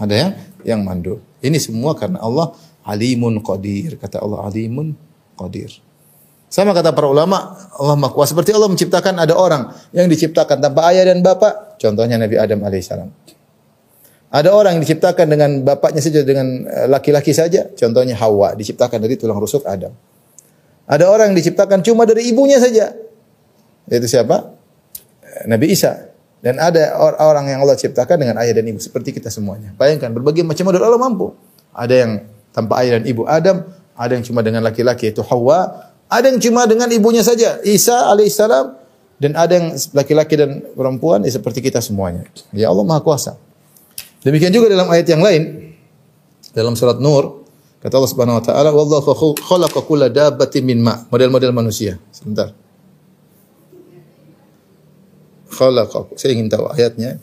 Ada 0.00 0.14
yang 0.14 0.30
yang 0.64 0.80
mandul. 0.82 1.22
Ini 1.44 1.60
semua 1.60 1.94
karena 1.94 2.18
Allah 2.24 2.56
alimun 2.82 3.38
qadir. 3.44 4.00
Kata 4.00 4.22
Allah 4.24 4.48
alimun 4.48 4.96
qadir. 5.38 5.70
Sama 6.54 6.70
kata 6.70 6.94
para 6.94 7.10
ulama, 7.10 7.58
Allah 7.74 7.98
Kuasa. 8.14 8.30
Seperti 8.30 8.54
Allah 8.54 8.70
menciptakan 8.70 9.18
ada 9.18 9.34
orang 9.34 9.74
yang 9.90 10.06
diciptakan 10.06 10.62
tanpa 10.62 10.86
ayah 10.94 11.10
dan 11.10 11.18
bapak. 11.18 11.82
Contohnya 11.82 12.14
Nabi 12.14 12.38
Adam 12.38 12.62
alaihissalam. 12.62 13.10
Ada 14.34 14.50
orang 14.50 14.78
yang 14.78 14.82
diciptakan 14.82 15.26
dengan 15.30 15.50
bapaknya 15.66 16.02
saja 16.02 16.22
dengan 16.22 16.66
eh, 16.66 16.86
laki-laki 16.86 17.34
saja. 17.34 17.70
Contohnya 17.74 18.14
Hawa 18.18 18.54
diciptakan 18.54 19.02
dari 19.02 19.18
tulang 19.18 19.38
rusuk 19.38 19.66
Adam. 19.66 19.94
Ada 20.86 21.10
orang 21.10 21.34
yang 21.34 21.38
diciptakan 21.38 21.82
cuma 21.82 22.06
dari 22.06 22.30
ibunya 22.30 22.62
saja. 22.62 22.94
Yaitu 23.90 24.06
siapa? 24.06 24.54
Eh, 25.26 25.50
Nabi 25.50 25.74
Isa. 25.74 26.13
Dan 26.44 26.60
ada 26.60 27.00
orang 27.00 27.48
yang 27.48 27.64
Allah 27.64 27.72
ciptakan 27.72 28.20
dengan 28.20 28.36
ayah 28.44 28.60
dan 28.60 28.68
ibu 28.68 28.76
seperti 28.76 29.16
kita 29.16 29.32
semuanya. 29.32 29.72
Bayangkan 29.80 30.12
berbagai 30.12 30.44
macam 30.44 30.68
model 30.68 30.84
Allah 30.84 31.00
mampu. 31.00 31.32
Ada 31.72 31.94
yang 32.04 32.12
tanpa 32.52 32.84
ayah 32.84 33.00
dan 33.00 33.08
ibu 33.08 33.24
Adam, 33.24 33.64
ada 33.96 34.12
yang 34.12 34.20
cuma 34.28 34.44
dengan 34.44 34.60
laki-laki 34.60 35.08
yaitu 35.08 35.24
Hawa, 35.24 35.88
ada 36.04 36.28
yang 36.28 36.36
cuma 36.44 36.68
dengan 36.68 36.92
ibunya 36.92 37.24
saja 37.24 37.64
Isa 37.64 38.12
alaihissalam 38.12 38.76
dan 39.16 39.32
ada 39.40 39.56
yang 39.56 39.72
laki-laki 39.96 40.36
dan 40.36 40.60
perempuan 40.76 41.24
ya 41.24 41.32
seperti 41.32 41.64
kita 41.64 41.80
semuanya. 41.80 42.28
Ya 42.52 42.68
Allah 42.68 42.84
Maha 42.84 43.00
Kuasa. 43.00 43.40
Demikian 44.20 44.52
juga 44.52 44.68
dalam 44.68 44.92
ayat 44.92 45.08
yang 45.08 45.24
lain 45.24 45.72
dalam 46.52 46.76
surat 46.76 47.00
Nur 47.00 47.48
kata 47.80 47.96
Allah 47.96 48.10
Subhanahu 48.12 48.36
wa 48.36 48.44
taala 48.44 48.68
wallahu 48.68 49.32
khalaqa 49.40 49.80
kulla 49.80 50.12
dabbatin 50.12 50.60
min 50.60 50.84
ma 50.84 51.08
model-model 51.08 51.56
manusia. 51.56 51.96
Sebentar 52.12 52.52
khalaqakum. 55.54 56.18
Saya 56.18 56.34
ingin 56.34 56.50
tahu 56.50 56.66
ayatnya. 56.74 57.22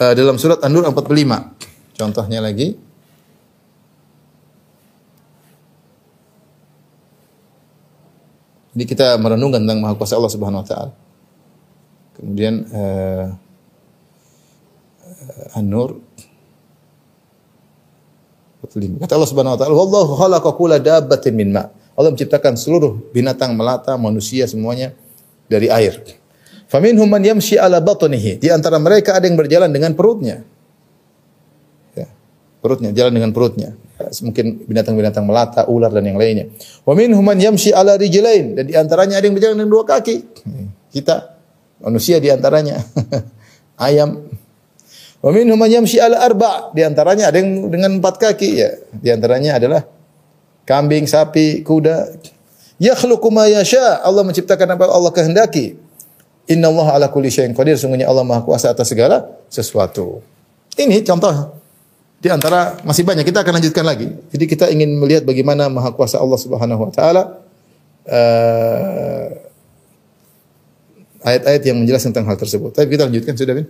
Uh, 0.00 0.12
dalam 0.18 0.34
surat 0.40 0.58
An-Nur 0.66 0.82
45. 0.90 1.94
Contohnya 1.94 2.42
lagi. 2.42 2.74
Jadi 8.70 8.84
kita 8.86 9.18
merenungkan 9.18 9.66
tentang 9.66 9.82
Maha 9.82 9.94
Kuasa 9.98 10.18
Allah 10.18 10.32
Subhanahu 10.32 10.62
wa 10.62 10.68
taala. 10.68 10.92
Kemudian 12.18 12.54
uh, 12.70 13.26
An-Nur 15.58 15.98
45. 18.66 19.02
Kata 19.02 19.12
Allah 19.18 19.30
Subhanahu 19.30 19.54
wa 19.56 19.58
taala, 19.58 19.74
"Wallahu 19.74 20.10
khalaqa 20.16 20.50
kulla 20.54 20.76
dabbatin 20.78 21.34
min 21.34 21.50
ma." 21.50 21.66
Allah 21.98 22.14
menciptakan 22.14 22.54
seluruh 22.56 23.12
binatang 23.12 23.52
melata, 23.52 23.98
manusia 23.98 24.46
semuanya 24.48 24.94
dari 25.50 25.68
air. 25.68 26.19
Faminhum 26.70 27.10
man 27.10 27.18
yamshi 27.18 27.58
ala 27.58 27.82
batnihi. 27.82 28.38
Di 28.38 28.46
antara 28.54 28.78
mereka 28.78 29.18
ada 29.18 29.26
yang 29.26 29.34
berjalan 29.34 29.74
dengan 29.74 29.98
perutnya. 29.98 30.46
Ya, 31.98 32.06
perutnya, 32.62 32.94
jalan 32.94 33.18
dengan 33.18 33.34
perutnya. 33.34 33.74
Ya, 33.98 34.06
mungkin 34.22 34.70
binatang-binatang 34.70 35.26
melata, 35.26 35.66
ular 35.66 35.90
dan 35.90 36.06
yang 36.06 36.14
lainnya. 36.14 36.46
Wa 36.86 36.94
minhum 36.94 37.26
man 37.26 37.42
yamshi 37.42 37.74
ala 37.74 37.98
rijlain 37.98 38.54
dan 38.54 38.70
di 38.70 38.78
antaranya 38.78 39.18
ada 39.18 39.26
yang 39.26 39.34
berjalan 39.34 39.58
dengan 39.58 39.72
dua 39.74 39.82
kaki. 39.82 40.16
Kita 40.94 41.42
manusia 41.82 42.22
di 42.22 42.30
antaranya. 42.30 42.78
Ayam. 43.90 44.30
Wa 45.18 45.30
minhum 45.34 45.58
man 45.58 45.74
yamshi 45.74 45.98
ala 45.98 46.22
arba. 46.22 46.70
Di 46.70 46.86
antaranya 46.86 47.34
ada 47.34 47.42
yang 47.42 47.66
dengan 47.66 47.98
empat 47.98 48.14
kaki 48.14 48.50
ya. 48.54 48.70
Di 48.94 49.10
antaranya 49.10 49.58
adalah 49.58 49.82
kambing, 50.70 51.10
sapi, 51.10 51.66
kuda. 51.66 52.14
Yakhluqu 52.78 53.26
ma 53.34 53.50
yasha. 53.50 54.06
Allah 54.06 54.22
menciptakan 54.22 54.78
apa 54.78 54.86
Allah 54.86 55.10
kehendaki. 55.10 55.89
Inna 56.50 56.66
Allah 56.66 56.88
ala 56.98 57.06
kulli 57.14 57.30
syai'in 57.30 57.54
qadir. 57.54 57.78
Sungguhnya 57.78 58.10
Allah 58.10 58.26
Maha 58.26 58.42
Kuasa 58.42 58.74
atas 58.74 58.90
segala 58.90 59.22
sesuatu. 59.46 60.18
Ini 60.74 61.06
contoh 61.06 61.60
di 62.20 62.28
antara 62.28 62.76
masih 62.82 63.06
banyak 63.06 63.22
kita 63.22 63.46
akan 63.46 63.62
lanjutkan 63.62 63.86
lagi. 63.86 64.10
Jadi 64.34 64.44
kita 64.50 64.66
ingin 64.68 64.98
melihat 64.98 65.22
bagaimana 65.22 65.70
Maha 65.70 65.94
Kuasa 65.94 66.18
Allah 66.18 66.36
Subhanahu 66.36 66.90
wa 66.90 66.92
taala 66.92 67.22
eh, 68.04 69.26
ayat-ayat 71.24 71.62
yang 71.64 71.78
menjelaskan 71.80 72.10
tentang 72.10 72.28
hal 72.28 72.36
tersebut. 72.36 72.74
Tapi 72.74 72.90
kita 72.92 73.06
lanjutkan 73.06 73.34
sudah, 73.38 73.54
Bin? 73.54 73.66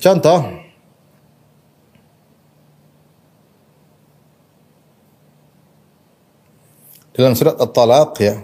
Contoh 0.00 0.38
dalam 7.20 7.36
surat 7.36 7.58
At-Talaq 7.60 8.10
ya. 8.22 8.34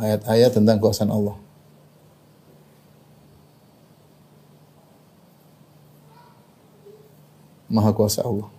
Ayat-ayat 0.00 0.54
tentang 0.54 0.78
kuasaan 0.78 1.10
Allah. 1.10 1.36
Maha 7.70 7.90
kuasa 7.94 8.22
Allah. 8.22 8.50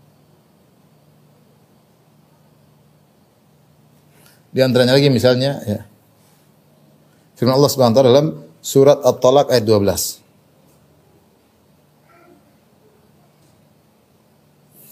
Di 4.51 4.59
antaranya 4.59 4.95
lagi 4.95 5.07
misalnya 5.07 5.63
ya. 5.63 5.90
Firman 7.41 7.57
Allah 7.57 7.73
Subhanahu 7.73 7.89
wa 7.89 7.97
taala 7.97 8.13
dalam 8.13 8.27
surat 8.61 9.01
At-Talaq 9.01 9.49
ayat 9.49 9.65
12. 9.65 10.21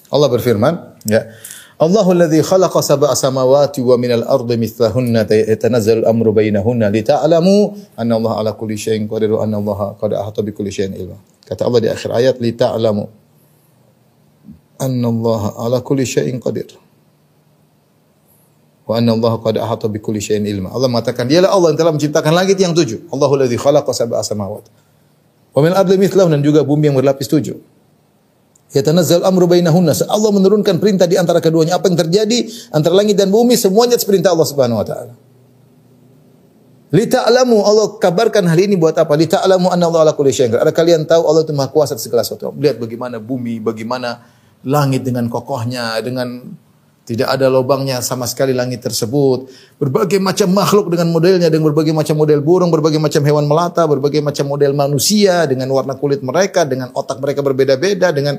Allah 0.09 0.27
berfirman, 0.33 0.97
ya. 1.05 1.29
Allahu 1.77 2.17
alladhi 2.17 2.41
khalaqa 2.41 2.81
sab'a 2.81 3.13
samawati 3.13 3.85
wa 3.85 3.93
minal 4.01 4.25
ardi 4.25 4.57
mithlahunna 4.57 5.29
yatanazzalu 5.29 6.01
al-amru 6.01 6.33
bainahunna 6.33 6.89
lita'lamu 6.89 7.77
anna 7.93 8.17
Allah 8.17 8.33
ala 8.41 8.51
kulli 8.57 8.81
syai'in 8.81 9.05
qadir 9.05 9.29
wa 9.29 9.45
anna 9.45 9.61
Allah 9.61 9.93
qad 10.01 10.17
ahata 10.17 10.41
bi 10.41 10.49
kulli 10.49 10.73
syai'in 10.73 10.97
ilma. 10.97 11.21
Kata 11.45 11.69
Allah 11.69 11.85
di 11.85 11.89
akhir 11.93 12.09
ayat 12.09 12.41
lita'lamu 12.41 13.05
anna 14.81 15.05
Allah 15.05 15.41
ala 15.53 15.77
kulli 15.85 16.01
syai'in 16.01 16.41
qadir. 16.41 16.73
Wa 18.89 18.97
anna 18.97 19.13
Allah 19.13 19.37
qad 19.37 19.53
ahata 19.61 19.85
bi 19.85 20.01
kulli 20.01 20.17
syai'in 20.17 20.49
ilma. 20.49 20.73
Allah 20.73 20.89
mengatakan 20.89 21.29
dialah 21.29 21.53
Allah 21.53 21.69
yang 21.69 21.77
telah 21.77 21.93
menciptakan 21.93 22.33
langit 22.33 22.57
yang 22.57 22.73
tujuh. 22.73 23.05
Allahu 23.13 23.37
alladzi 23.37 23.53
khalaqa 23.61 23.93
sab'a 23.93 24.25
samawat. 24.25 24.65
Wa 25.53 25.61
min 25.61 25.77
ardi 25.77 25.93
mithlahun 26.01 26.33
dan 26.33 26.41
juga 26.41 26.65
bumi 26.65 26.89
yang 26.89 26.97
berlapis 26.97 27.29
tujuh. 27.29 27.53
Yatanazzal 28.73 29.21
amru 29.21 29.45
bainahunna. 29.45 29.93
Allah 30.09 30.33
menurunkan 30.33 30.81
perintah 30.81 31.05
di 31.05 31.21
antara 31.21 31.37
keduanya. 31.37 31.77
Apa 31.77 31.85
yang 31.85 32.01
terjadi 32.01 32.49
antara 32.73 32.97
langit 32.97 33.13
dan 33.13 33.29
bumi 33.29 33.53
semuanya 33.53 33.93
seperintah 33.93 34.33
Allah 34.33 34.49
Subhanahu 34.49 34.81
wa 34.81 34.85
taala. 34.89 35.13
Lita'lamu 36.89 37.61
Allah 37.61 37.93
kabarkan 38.01 38.49
hal 38.49 38.57
ini 38.57 38.73
buat 38.73 38.97
apa? 38.97 39.13
Lita'lamu 39.13 39.69
anna 39.69 39.85
Allah 39.85 40.09
ala 40.09 40.13
kulli 40.17 40.33
syai'in. 40.33 40.57
Ada 40.57 40.73
kalian 40.73 41.05
tahu 41.05 41.29
Allah 41.29 41.45
itu 41.45 41.53
Maha 41.53 41.69
Kuasa 41.69 41.93
atas 41.93 42.09
segala 42.09 42.25
sesuatu. 42.25 42.57
Lihat 42.57 42.81
bagaimana 42.81 43.21
bumi, 43.21 43.61
bagaimana 43.61 44.25
langit 44.65 45.05
dengan 45.05 45.29
kokohnya, 45.29 45.93
dengan 46.01 46.57
tidak 47.09 47.25
ada 47.25 47.49
lubangnya 47.49 48.05
sama 48.05 48.29
sekali 48.29 48.53
langit 48.53 48.85
tersebut. 48.85 49.49
Berbagai 49.81 50.21
macam 50.21 50.53
makhluk 50.53 50.93
dengan 50.93 51.09
modelnya, 51.09 51.49
dengan 51.49 51.73
berbagai 51.73 51.89
macam 51.89 52.13
model 52.21 52.45
burung, 52.45 52.69
berbagai 52.69 53.01
macam 53.01 53.25
hewan 53.25 53.49
melata, 53.49 53.81
berbagai 53.89 54.21
macam 54.21 54.45
model 54.45 54.77
manusia, 54.77 55.49
dengan 55.49 55.73
warna 55.73 55.97
kulit 55.97 56.21
mereka, 56.21 56.69
dengan 56.69 56.93
otak 56.93 57.17
mereka 57.17 57.41
berbeda-beda, 57.41 58.13
dengan 58.13 58.37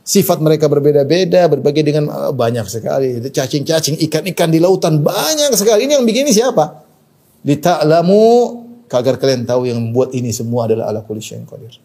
sifat 0.00 0.40
mereka 0.40 0.64
berbeda-beda, 0.64 1.44
berbagai 1.44 1.84
dengan 1.84 2.08
uh, 2.08 2.32
banyak 2.32 2.64
sekali. 2.64 3.20
Cacing-cacing, 3.28 4.00
ikan-ikan 4.08 4.48
di 4.48 4.64
lautan 4.64 5.04
banyak 5.04 5.52
sekali. 5.52 5.84
Ini 5.84 6.00
yang 6.00 6.08
bikin 6.08 6.24
ini 6.24 6.32
siapa? 6.32 6.88
Lita'lamu 7.44 8.24
agar 8.88 9.20
kalian 9.20 9.44
tahu 9.44 9.68
yang 9.68 9.76
membuat 9.76 10.16
ini 10.16 10.32
semua 10.32 10.64
adalah 10.64 10.88
ala 10.88 11.04
kulli 11.04 11.20
syai'in 11.20 11.44
qadir. 11.44 11.76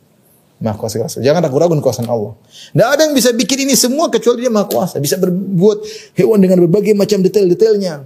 Maha 0.61 0.77
kuasa 0.77 0.93
segala 0.93 1.09
sesuatu. 1.09 1.25
Jangan 1.25 1.41
ragu-ragu 1.41 1.73
kekuasaan 1.81 2.05
Allah. 2.05 2.37
Tidak 2.69 2.85
ada 2.85 3.01
yang 3.09 3.17
bisa 3.17 3.33
bikin 3.33 3.65
ini 3.65 3.73
semua 3.73 4.13
kecuali 4.13 4.45
dia 4.45 4.53
maha 4.53 4.69
kuasa. 4.69 5.01
Bisa 5.01 5.17
berbuat 5.17 5.81
hewan 6.13 6.37
dengan 6.37 6.61
berbagai 6.61 6.93
macam 6.93 7.17
detail-detailnya. 7.25 8.05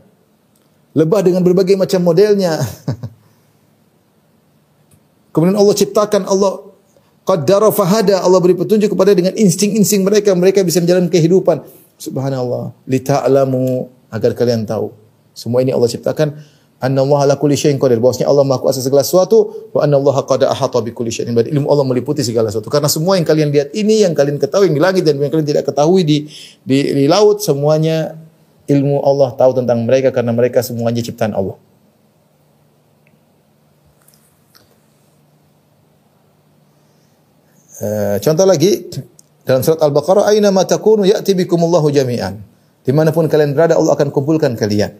Lebah 0.96 1.20
dengan 1.20 1.44
berbagai 1.44 1.76
macam 1.76 2.00
modelnya. 2.00 2.56
Kemudian 5.36 5.60
Allah 5.60 5.76
ciptakan 5.76 6.24
Allah 6.32 6.66
qaddara 7.28 7.68
fahada 7.76 8.24
Allah 8.24 8.40
beri 8.40 8.56
petunjuk 8.56 8.96
kepada 8.96 9.12
dengan 9.12 9.36
insting-insting 9.36 10.08
mereka 10.08 10.32
mereka 10.32 10.64
bisa 10.64 10.80
menjalani 10.80 11.12
kehidupan 11.12 11.60
subhanallah 12.00 12.72
lita'lamu 12.88 13.92
agar 14.14 14.32
kalian 14.38 14.64
tahu 14.64 14.94
semua 15.36 15.60
ini 15.60 15.76
Allah 15.76 15.90
ciptakan 15.92 16.40
anna 16.84 17.02
Allah 17.02 17.20
ala 17.32 17.36
kulli 17.40 17.56
syai'in 17.56 17.80
qadir 17.80 18.04
bahwasanya 18.04 18.28
Allah 18.28 18.44
Maha 18.44 18.60
Kuasa 18.60 18.84
segala 18.84 19.02
sesuatu 19.02 19.72
wa 19.72 19.80
anna 19.80 19.96
Allah 19.96 20.16
qad 20.28 20.44
ahata 20.44 20.84
bi 20.84 20.92
kulli 20.92 21.10
syai'in 21.10 21.32
berarti 21.32 21.56
ilmu 21.56 21.68
Allah 21.72 21.86
meliputi 21.88 22.22
segala 22.22 22.52
sesuatu 22.52 22.68
karena 22.68 22.92
semua 22.92 23.16
yang 23.16 23.24
kalian 23.24 23.50
lihat 23.50 23.72
ini 23.72 24.04
yang 24.04 24.12
kalian 24.12 24.36
ketahui 24.36 24.68
yang 24.68 24.76
di 24.76 24.84
langit 24.84 25.04
dan 25.08 25.16
yang 25.16 25.32
kalian 25.32 25.48
tidak 25.48 25.64
ketahui 25.64 26.04
di 26.04 26.28
di, 26.68 26.78
di 26.92 27.06
laut 27.08 27.40
semuanya 27.40 28.20
ilmu 28.68 29.00
Allah 29.08 29.32
tahu 29.40 29.64
tentang 29.64 29.88
mereka 29.88 30.12
karena 30.12 30.36
mereka 30.36 30.60
semuanya 30.60 31.00
ciptaan 31.00 31.32
Allah 31.32 31.56
Uh, 37.76 38.16
contoh 38.24 38.48
lagi 38.48 38.88
dalam 39.44 39.60
surat 39.60 39.84
Al-Baqarah 39.84 40.32
aina 40.32 40.48
ma 40.48 40.64
takunu 40.64 41.04
ya'ti 41.04 41.36
bikumullahu 41.36 41.92
jami'an. 41.92 42.40
Di 42.88 42.96
mana 42.96 43.12
pun 43.12 43.28
kalian 43.28 43.52
berada 43.52 43.76
Allah 43.76 44.00
akan 44.00 44.16
kumpulkan 44.16 44.56
kalian. 44.56 44.96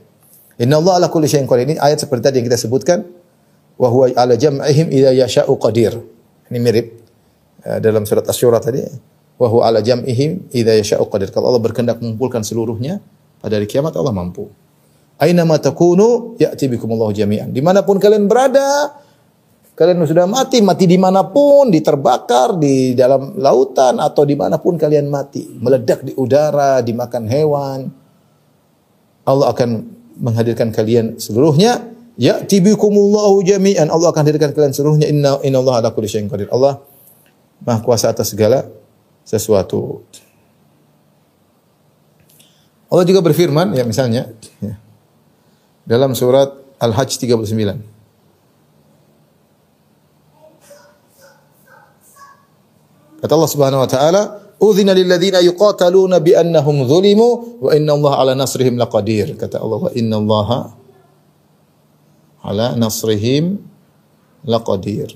Inna 0.62 0.80
Allah 0.80 1.04
ala 1.04 1.08
kulli 1.12 1.28
syai'in 1.28 1.48
qadir. 1.48 1.68
Ini 1.68 1.76
ayat 1.80 2.04
seperti 2.04 2.32
tadi 2.32 2.36
yang 2.40 2.48
kita 2.48 2.60
sebutkan 2.60 3.04
wa 3.76 3.88
huwa 3.92 4.12
ala 4.16 4.40
jam'ihim 4.40 4.88
idza 4.92 5.12
yasha'u 5.12 5.54
qadir. 5.60 6.00
Ini 6.48 6.58
mirip 6.64 6.88
uh, 7.68 7.80
dalam 7.84 8.08
surat 8.08 8.24
Asy-Syura 8.24 8.64
tadi 8.64 8.84
wa 9.36 9.48
huwa 9.52 9.68
ala 9.68 9.80
jam'ihim 9.84 10.48
idza 10.56 10.74
yasha'u 10.80 11.12
qadir. 11.12 11.36
Kalau 11.36 11.52
Allah 11.52 11.64
berkehendak 11.64 12.00
mengumpulkan 12.00 12.44
seluruhnya 12.48 13.04
pada 13.44 13.60
hari 13.60 13.68
kiamat 13.68 13.92
Allah 14.00 14.16
mampu. 14.16 14.48
Aina 15.20 15.44
ma 15.44 15.60
takunu 15.60 16.40
ya'ti 16.40 16.72
bikumullahu 16.72 17.12
jami'an. 17.12 17.52
Di 17.52 17.60
mana 17.60 17.84
pun 17.84 18.00
kalian 18.00 18.28
berada 18.28 18.96
Kalian 19.76 20.08
sudah 20.08 20.24
mati, 20.24 20.64
mati 20.64 20.88
di 20.88 20.96
mana 20.96 21.28
pun, 21.28 21.68
diterbakar, 21.68 22.56
di 22.56 22.96
dalam 22.96 23.36
lautan, 23.36 24.00
atau 24.00 24.24
di 24.24 24.32
mana 24.32 24.56
pun 24.56 24.80
kalian 24.80 25.12
mati. 25.12 25.52
Meledak 25.52 26.08
di 26.08 26.16
udara, 26.16 26.80
dimakan 26.80 27.24
hewan. 27.28 27.80
Allah 29.28 29.52
akan 29.52 29.70
menghadirkan 30.20 30.72
kalian 30.72 31.20
seluruhnya. 31.20 31.92
Ya 32.16 32.40
tibikumullahu 32.40 33.44
jami'an. 33.44 33.92
Allah 33.92 34.12
akan 34.12 34.24
hadirkan 34.24 34.56
kalian 34.56 34.72
seluruhnya. 34.72 35.12
Inna, 35.12 35.40
inna 35.44 35.60
Allah 35.60 35.84
ala 35.84 35.90
kulli 35.92 36.08
syai'in 36.08 36.32
qadir. 36.32 36.48
Allah 36.52 36.80
maha 37.64 37.84
kuasa 37.84 38.12
atas 38.12 38.32
segala 38.32 38.68
sesuatu. 39.28 40.06
Allah 42.86 43.04
juga 43.04 43.20
berfirman, 43.20 43.76
ya 43.76 43.84
misalnya, 43.84 44.32
ya, 44.62 44.78
dalam 45.84 46.16
surat 46.16 46.54
Al-Hajj 46.80 47.18
39. 47.18 47.82
Kata 53.20 53.32
Allah 53.34 53.52
Subhanahu 53.52 53.82
wa 53.82 53.90
taala, 53.90 54.45
"Udzina 54.66 54.98
lil 54.98 55.06
ladzina 55.06 55.38
yuqataluna 55.46 56.18
bi 56.18 56.34
annahum 56.34 56.90
zulimu 56.90 57.62
wa 57.62 57.70
inna 57.78 57.94
Allah 57.94 58.14
ala 58.18 58.32
nasrihim 58.34 58.82
laqadir." 58.82 59.38
Kata 59.38 59.62
Allah, 59.62 59.80
"Wa 59.86 59.92
inna 59.94 60.18
Allah 60.18 60.50
ala 62.42 62.68
nasrihim 62.74 63.62
laqadir." 64.42 65.14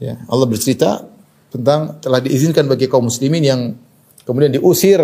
Ya, 0.00 0.16
Allah 0.30 0.46
bercerita 0.48 1.04
tentang 1.52 2.00
telah 2.00 2.24
diizinkan 2.24 2.64
bagi 2.64 2.88
kaum 2.88 3.10
muslimin 3.10 3.42
yang 3.44 3.60
kemudian 4.24 4.54
diusir 4.54 5.00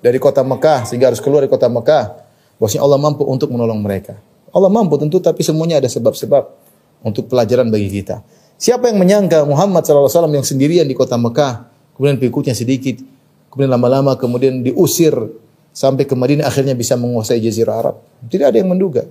dari 0.00 0.18
kota 0.22 0.46
Mekah 0.46 0.86
sehingga 0.86 1.10
harus 1.12 1.20
keluar 1.20 1.44
dari 1.44 1.52
kota 1.52 1.66
Mekah. 1.68 2.24
Bahwasanya 2.56 2.82
Allah 2.88 2.98
mampu 3.02 3.22
untuk 3.28 3.52
menolong 3.52 3.84
mereka. 3.84 4.16
Allah 4.48 4.72
mampu 4.72 4.96
tentu 4.96 5.20
tapi 5.20 5.44
semuanya 5.44 5.76
ada 5.76 5.88
sebab-sebab 5.92 6.48
untuk 7.04 7.28
pelajaran 7.28 7.68
bagi 7.68 7.92
kita. 7.92 8.24
Siapa 8.56 8.88
yang 8.88 8.96
menyangka 8.96 9.44
Muhammad 9.44 9.84
SAW 9.84 10.32
yang 10.32 10.46
sendirian 10.46 10.88
di 10.88 10.96
kota 10.96 11.20
Mekah, 11.20 11.75
kemudian 11.96 12.20
pengikutnya 12.20 12.52
sedikit, 12.52 13.00
kemudian 13.48 13.72
lama-lama 13.72 14.14
kemudian 14.20 14.60
diusir 14.60 15.16
sampai 15.72 16.04
ke 16.04 16.12
Madinah 16.16 16.48
akhirnya 16.48 16.76
bisa 16.76 16.96
menguasai 16.96 17.40
jazirah 17.40 17.74
Arab. 17.80 17.96
Tidak 18.28 18.52
ada 18.52 18.56
yang 18.56 18.72
menduga. 18.72 19.04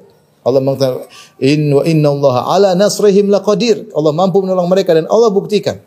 Allah 0.45 0.61
mengatakan 0.61 1.09
in 1.41 1.73
wa 1.73 1.81
inna 1.81 2.13
Allah 2.13 2.35
ala 2.45 2.69
nasrihim 2.77 3.33
laqadir. 3.33 3.89
Allah 3.97 4.13
mampu 4.13 4.45
menolong 4.45 4.69
mereka 4.69 4.93
dan 4.93 5.09
Allah 5.09 5.33
buktikan. 5.33 5.81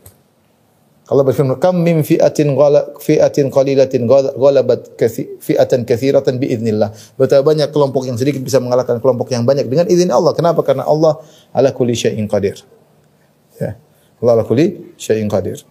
Allah 1.09 1.25
berfirman, 1.25 1.57
"Kam 1.57 1.81
min 1.81 2.05
fi'atin 2.05 2.53
ghala 2.53 2.93
fi'atin 3.01 3.49
qalilatin 3.49 4.05
ghalabat 4.05 4.93
fi'atan 5.41 5.89
katsiratan 5.89 6.37
biiznillah." 6.37 6.93
Betapa 7.17 7.49
banyak 7.49 7.73
kelompok 7.73 8.05
yang 8.05 8.21
sedikit 8.21 8.45
bisa 8.45 8.61
mengalahkan 8.61 9.01
kelompok 9.01 9.33
yang 9.33 9.49
banyak 9.49 9.65
dengan 9.73 9.89
izin 9.89 10.13
Allah. 10.13 10.37
Kenapa? 10.37 10.61
Karena 10.61 10.85
Allah 10.85 11.17
ala 11.57 11.73
kulli 11.73 11.97
syai'in 11.97 12.29
qadir. 12.29 12.61
Ya. 13.57 13.81
Allah 14.21 14.43
ala 14.43 14.45
kulli 14.45 14.93
syai'in 15.01 15.33
qadir. 15.33 15.65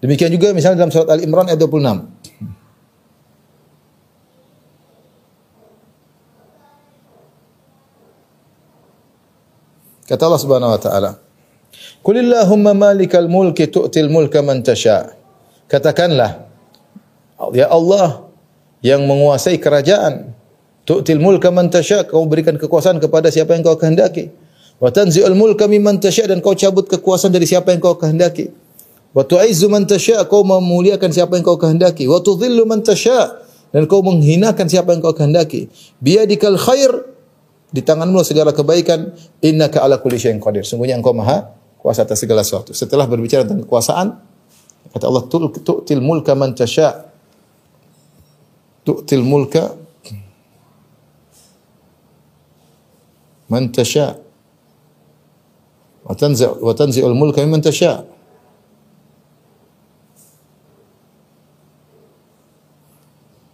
Demikian 0.00 0.32
juga 0.32 0.56
misalnya 0.56 0.84
dalam 0.84 0.92
surat 0.92 1.12
Al-Imran 1.12 1.52
ayat 1.52 1.60
26. 1.60 2.08
Kata 10.08 10.22
Allah 10.26 10.42
Subhanahu 10.42 10.74
wa 10.74 10.80
taala, 10.80 11.10
"Qulillahumma 12.02 12.74
malikal 12.74 13.30
mulki 13.30 13.70
tu'til 13.70 14.10
mulka 14.10 14.42
man 14.42 14.64
tasha." 14.64 15.14
Katakanlah, 15.70 16.50
ya 17.54 17.70
Allah 17.70 18.26
yang 18.82 19.06
menguasai 19.06 19.62
kerajaan, 19.62 20.34
tu'til 20.82 21.22
mulka 21.22 21.54
man 21.54 21.70
tasha, 21.70 22.02
kau 22.08 22.26
berikan 22.26 22.58
kekuasaan 22.58 22.98
kepada 22.98 23.30
siapa 23.30 23.54
yang 23.54 23.62
kau 23.62 23.78
kehendaki. 23.78 24.34
Wa 24.82 24.90
tanzi'ul 24.90 25.38
mulka 25.38 25.70
mimman 25.70 26.02
tasha 26.02 26.26
dan 26.26 26.42
kau 26.42 26.58
cabut 26.58 26.90
kekuasaan 26.90 27.30
dari 27.30 27.46
siapa 27.46 27.70
yang 27.70 27.78
kau 27.78 27.94
kehendaki. 27.94 28.50
Wa 29.10 29.26
tu'izzu 29.26 29.66
man 29.66 29.90
tasya, 29.90 30.22
kau 30.30 30.46
memuliakan 30.46 31.10
siapa 31.10 31.34
yang 31.34 31.42
kau 31.42 31.58
kehendaki. 31.58 32.06
Wa 32.06 32.22
tudhillu 32.22 32.62
man 32.62 32.86
tasya, 32.86 33.42
dan 33.74 33.90
kau 33.90 34.06
menghinakan 34.06 34.70
siapa 34.70 34.94
yang 34.94 35.02
kau 35.02 35.10
kehendaki. 35.10 35.66
Biyadikal 35.98 36.54
khair, 36.54 37.10
di 37.70 37.82
tanganmu 37.82 38.22
segala 38.22 38.54
kebaikan. 38.54 39.14
Innaka 39.42 39.82
ala 39.82 39.98
kulli 39.98 40.18
syai'in 40.18 40.42
qadir. 40.42 40.62
Sungguhnya 40.62 40.98
engkau 40.98 41.14
maha 41.14 41.54
kuasa 41.78 42.02
atas 42.06 42.22
segala 42.22 42.42
sesuatu. 42.42 42.74
Setelah 42.74 43.06
berbicara 43.06 43.46
tentang 43.46 43.66
kekuasaan, 43.66 44.14
kata 44.94 45.04
Allah, 45.06 45.26
tu'til 45.26 46.02
mulka 46.02 46.34
man 46.34 46.54
tasya. 46.54 47.10
Tu'til 48.86 49.22
mulka 49.22 49.74
man 53.46 53.70
tasya. 53.70 54.18
Wa 56.06 56.14
tanzi'ul 56.18 57.14
mulka 57.14 57.42
mimman 57.42 57.62
tasya. 57.62 58.09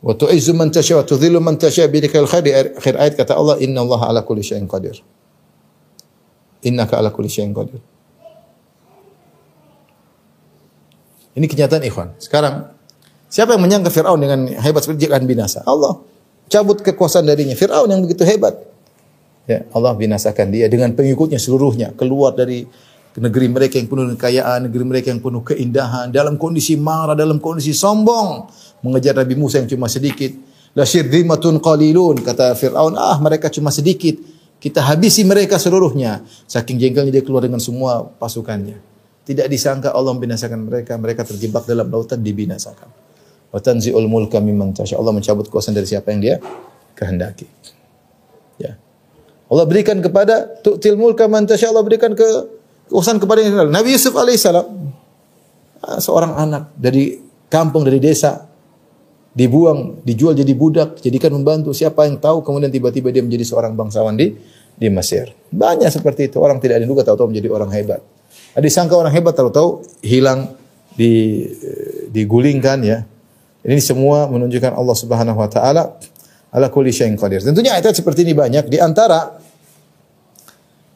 Wa 0.06 0.14
tu'izzu 0.14 0.54
man 0.54 0.70
tasya 0.70 1.02
wa 1.02 1.04
tudhillu 1.04 1.42
man 1.42 1.58
tasya 1.58 1.90
bi 1.90 1.98
yadikal 1.98 2.30
khair. 2.30 2.78
Akhir 2.78 2.94
ayat 2.94 3.18
kata 3.18 3.34
Allah, 3.34 3.58
"Inna 3.58 3.82
Allah 3.82 4.00
ala 4.06 4.20
kulli 4.22 4.46
syai'in 4.46 4.70
qadir." 4.70 5.02
Innaka 6.62 7.02
ala 7.02 7.10
kulli 7.10 7.26
syai'in 7.26 7.50
qadir. 7.50 7.82
Ini 11.34 11.42
kenyataan 11.50 11.82
ikhwan. 11.90 12.14
Sekarang 12.22 12.70
siapa 13.26 13.58
yang 13.58 13.62
menyangka 13.66 13.90
Firaun 13.90 14.22
dengan 14.22 14.46
hebat 14.46 14.86
seperti 14.86 15.10
dia 15.10 15.18
binasa? 15.18 15.66
Allah 15.66 15.98
cabut 16.46 16.80
kekuasaan 16.86 17.26
darinya. 17.26 17.58
Firaun 17.58 17.90
yang 17.90 18.00
begitu 18.06 18.22
hebat. 18.22 18.54
Ya, 19.46 19.62
Allah 19.74 19.94
binasakan 19.94 20.50
dia 20.54 20.66
dengan 20.66 20.90
pengikutnya 20.94 21.38
seluruhnya 21.38 21.94
keluar 21.94 22.34
dari 22.34 22.66
negeri 23.14 23.46
mereka 23.46 23.78
yang 23.78 23.88
penuh 23.88 24.04
kekayaan, 24.18 24.68
negeri 24.68 24.84
mereka 24.84 25.06
yang 25.14 25.22
penuh 25.22 25.40
keindahan, 25.46 26.10
dalam 26.10 26.34
kondisi 26.36 26.74
marah, 26.74 27.14
dalam 27.14 27.38
kondisi 27.38 27.72
sombong 27.72 28.50
mengejar 28.86 29.18
Nabi 29.18 29.34
Musa 29.34 29.58
yang 29.58 29.66
cuma 29.66 29.90
sedikit. 29.90 30.30
La 30.76 30.84
syirdimatun 30.84 31.58
qalilun 31.58 32.20
kata 32.20 32.54
Firaun, 32.54 32.94
ah 32.94 33.16
mereka 33.18 33.50
cuma 33.50 33.74
sedikit. 33.74 34.14
Kita 34.56 34.84
habisi 34.84 35.24
mereka 35.24 35.58
seluruhnya. 35.60 36.24
Saking 36.48 36.80
jengkelnya 36.80 37.12
dia 37.12 37.24
keluar 37.24 37.44
dengan 37.44 37.60
semua 37.60 38.06
pasukannya. 38.06 38.78
Tidak 39.26 39.50
disangka 39.50 39.90
Allah 39.90 40.14
membinasakan 40.14 40.70
mereka, 40.70 40.94
mereka 40.96 41.26
terjebak 41.26 41.66
dalam 41.66 41.90
lautan 41.90 42.22
dibinasakan. 42.22 42.88
Wa 43.50 43.58
tanzi'ul 43.58 44.06
mulka 44.06 44.38
mimman 44.38 44.70
tasya. 44.76 45.00
Allah 45.00 45.12
mencabut 45.12 45.50
kuasa 45.50 45.74
dari 45.74 45.88
siapa 45.88 46.12
yang 46.14 46.20
dia 46.22 46.36
kehendaki. 46.94 47.48
Ya. 48.60 48.78
Allah 49.50 49.64
berikan 49.66 49.98
kepada 49.98 50.60
tu'til 50.62 50.94
mulka 50.94 51.26
man 51.26 51.44
tasya. 51.44 51.72
Allah 51.74 51.84
berikan 51.84 52.14
ke 52.14 52.24
kekuasaan 52.86 53.18
kepada 53.18 53.42
yang 53.42 53.66
Nabi 53.66 53.98
Yusuf 53.98 54.14
alaihissalam 54.14 54.66
ah, 55.82 55.98
seorang 55.98 56.38
anak 56.38 56.70
dari 56.78 57.18
kampung 57.50 57.82
dari 57.82 57.98
desa 57.98 58.46
dibuang, 59.36 60.00
dijual 60.00 60.32
jadi 60.32 60.52
budak, 60.56 60.96
jadikan 61.04 61.28
membantu. 61.36 61.76
Siapa 61.76 62.08
yang 62.08 62.16
tahu 62.16 62.40
kemudian 62.40 62.72
tiba-tiba 62.72 63.12
dia 63.12 63.20
menjadi 63.20 63.44
seorang 63.44 63.76
bangsawan 63.76 64.16
di 64.16 64.32
di 64.76 64.88
Mesir. 64.88 65.28
Banyak 65.52 65.92
seperti 65.92 66.32
itu. 66.32 66.40
Orang 66.40 66.56
tidak 66.56 66.80
diduga 66.80 67.04
tahu-tahu 67.04 67.28
menjadi 67.28 67.52
orang 67.52 67.70
hebat. 67.76 68.00
Ada 68.56 68.64
disangka 68.64 68.96
orang 68.96 69.12
hebat 69.12 69.36
tahu-tahu 69.36 69.84
hilang 70.00 70.56
di 70.96 71.44
digulingkan 72.08 72.80
ya. 72.80 73.04
Ini 73.60 73.82
semua 73.84 74.24
menunjukkan 74.32 74.72
Allah 74.72 74.96
Subhanahu 74.96 75.36
wa 75.36 75.48
taala 75.52 76.00
ala 76.48 76.66
kulli 76.72 76.88
syai'in 76.88 77.20
qadir. 77.20 77.44
Tentunya 77.44 77.76
ayat 77.76 77.92
seperti 77.92 78.24
ini 78.24 78.32
banyak 78.32 78.72
di 78.72 78.80
antara 78.80 79.36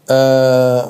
uh, 0.09 0.82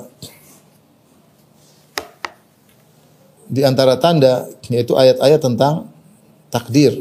di 3.50 3.66
antara 3.66 3.98
tanda 3.98 4.46
yaitu 4.70 4.94
ayat-ayat 4.94 5.42
tentang 5.42 5.90
takdir 6.54 6.94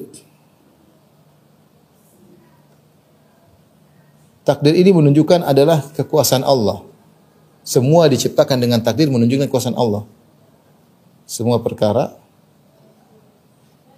Takdir 4.50 4.74
ini 4.74 4.89
menunjukkan 4.89 5.45
adalah 5.45 5.86
kekuasaan 5.93 6.41
Allah. 6.41 6.82
Semua 7.62 8.10
diciptakan 8.10 8.58
dengan 8.58 8.82
takdir 8.82 9.06
menunjukkan 9.06 9.45
kekuasaan 9.45 9.78
Allah. 9.78 10.10
Semua 11.30 11.62
perkara 11.62 12.18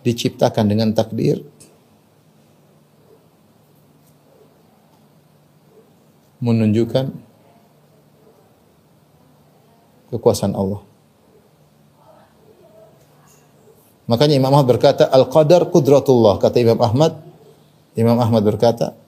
diciptakan 0.03 0.67
dengan 0.67 0.91
takdir 0.91 1.39
menunjukkan 6.43 7.15
kekuasaan 10.11 10.51
Allah. 10.51 10.83
Makanya 14.11 14.35
Imam 14.35 14.51
Ahmad 14.51 14.67
berkata, 14.67 15.07
Al-qadar 15.07 15.71
kudratullah. 15.71 16.43
Kata 16.43 16.59
Imam 16.59 16.83
Ahmad, 16.83 17.15
Imam 17.95 18.19
Ahmad 18.19 18.43
berkata, 18.43 18.99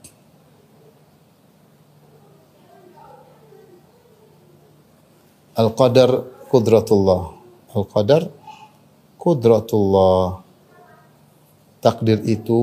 Al-qadar 5.54 6.10
kudratullah. 6.50 7.22
Al-qadar 7.78 8.30
kudratullah. 9.22 10.42
Takdir 11.84 12.24
itu 12.26 12.62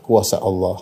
kuasa 0.00 0.40
Allah. 0.40 0.80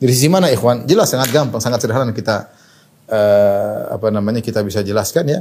Dari 0.00 0.12
sisi 0.16 0.32
mana 0.32 0.48
ikhwan? 0.48 0.88
Jelas 0.88 1.12
sangat 1.12 1.28
gampang, 1.28 1.60
sangat 1.60 1.84
sederhana 1.84 2.10
kita 2.16 2.48
uh, 3.12 3.92
apa 3.92 4.08
namanya 4.08 4.40
kita 4.40 4.64
bisa 4.64 4.80
jelaskan 4.80 5.28
ya. 5.28 5.40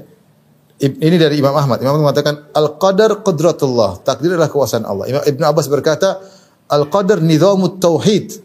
Ini 0.79 1.15
dari 1.19 1.39
Imam 1.39 1.55
Ahmad. 1.55 1.79
Imam 1.83 1.95
Ahmad 1.95 2.11
mengatakan 2.11 2.51
al-qadar 2.55 3.23
qudratullah. 3.23 3.99
Takdir 4.03 4.35
adalah 4.35 4.51
kekuasaan 4.51 4.83
Allah. 4.87 5.05
Imam 5.11 5.23
Ibn 5.23 5.41
Abbas 5.51 5.67
berkata 5.71 6.23
al-qadar 6.71 7.23
nizamut 7.23 7.79
tauhid. 7.79 8.35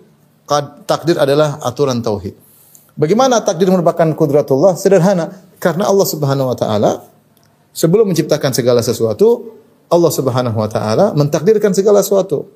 Takdir 0.87 1.19
adalah 1.19 1.63
aturan 1.63 2.03
tauhid. 2.03 2.44
Bagaimana 2.95 3.43
takdir 3.43 3.67
merupakan 3.67 4.07
kudratullah? 4.15 4.79
Sederhana, 4.79 5.35
karena 5.59 5.91
Allah 5.91 6.07
Subhanahu 6.07 6.51
wa 6.51 6.57
taala 6.57 7.03
sebelum 7.75 8.07
menciptakan 8.11 8.55
segala 8.55 8.81
sesuatu, 8.87 9.59
Allah 9.91 10.11
Subhanahu 10.15 10.55
wa 10.55 10.71
taala 10.71 11.11
mentakdirkan 11.13 11.75
segala 11.75 12.07
sesuatu. 12.07 12.47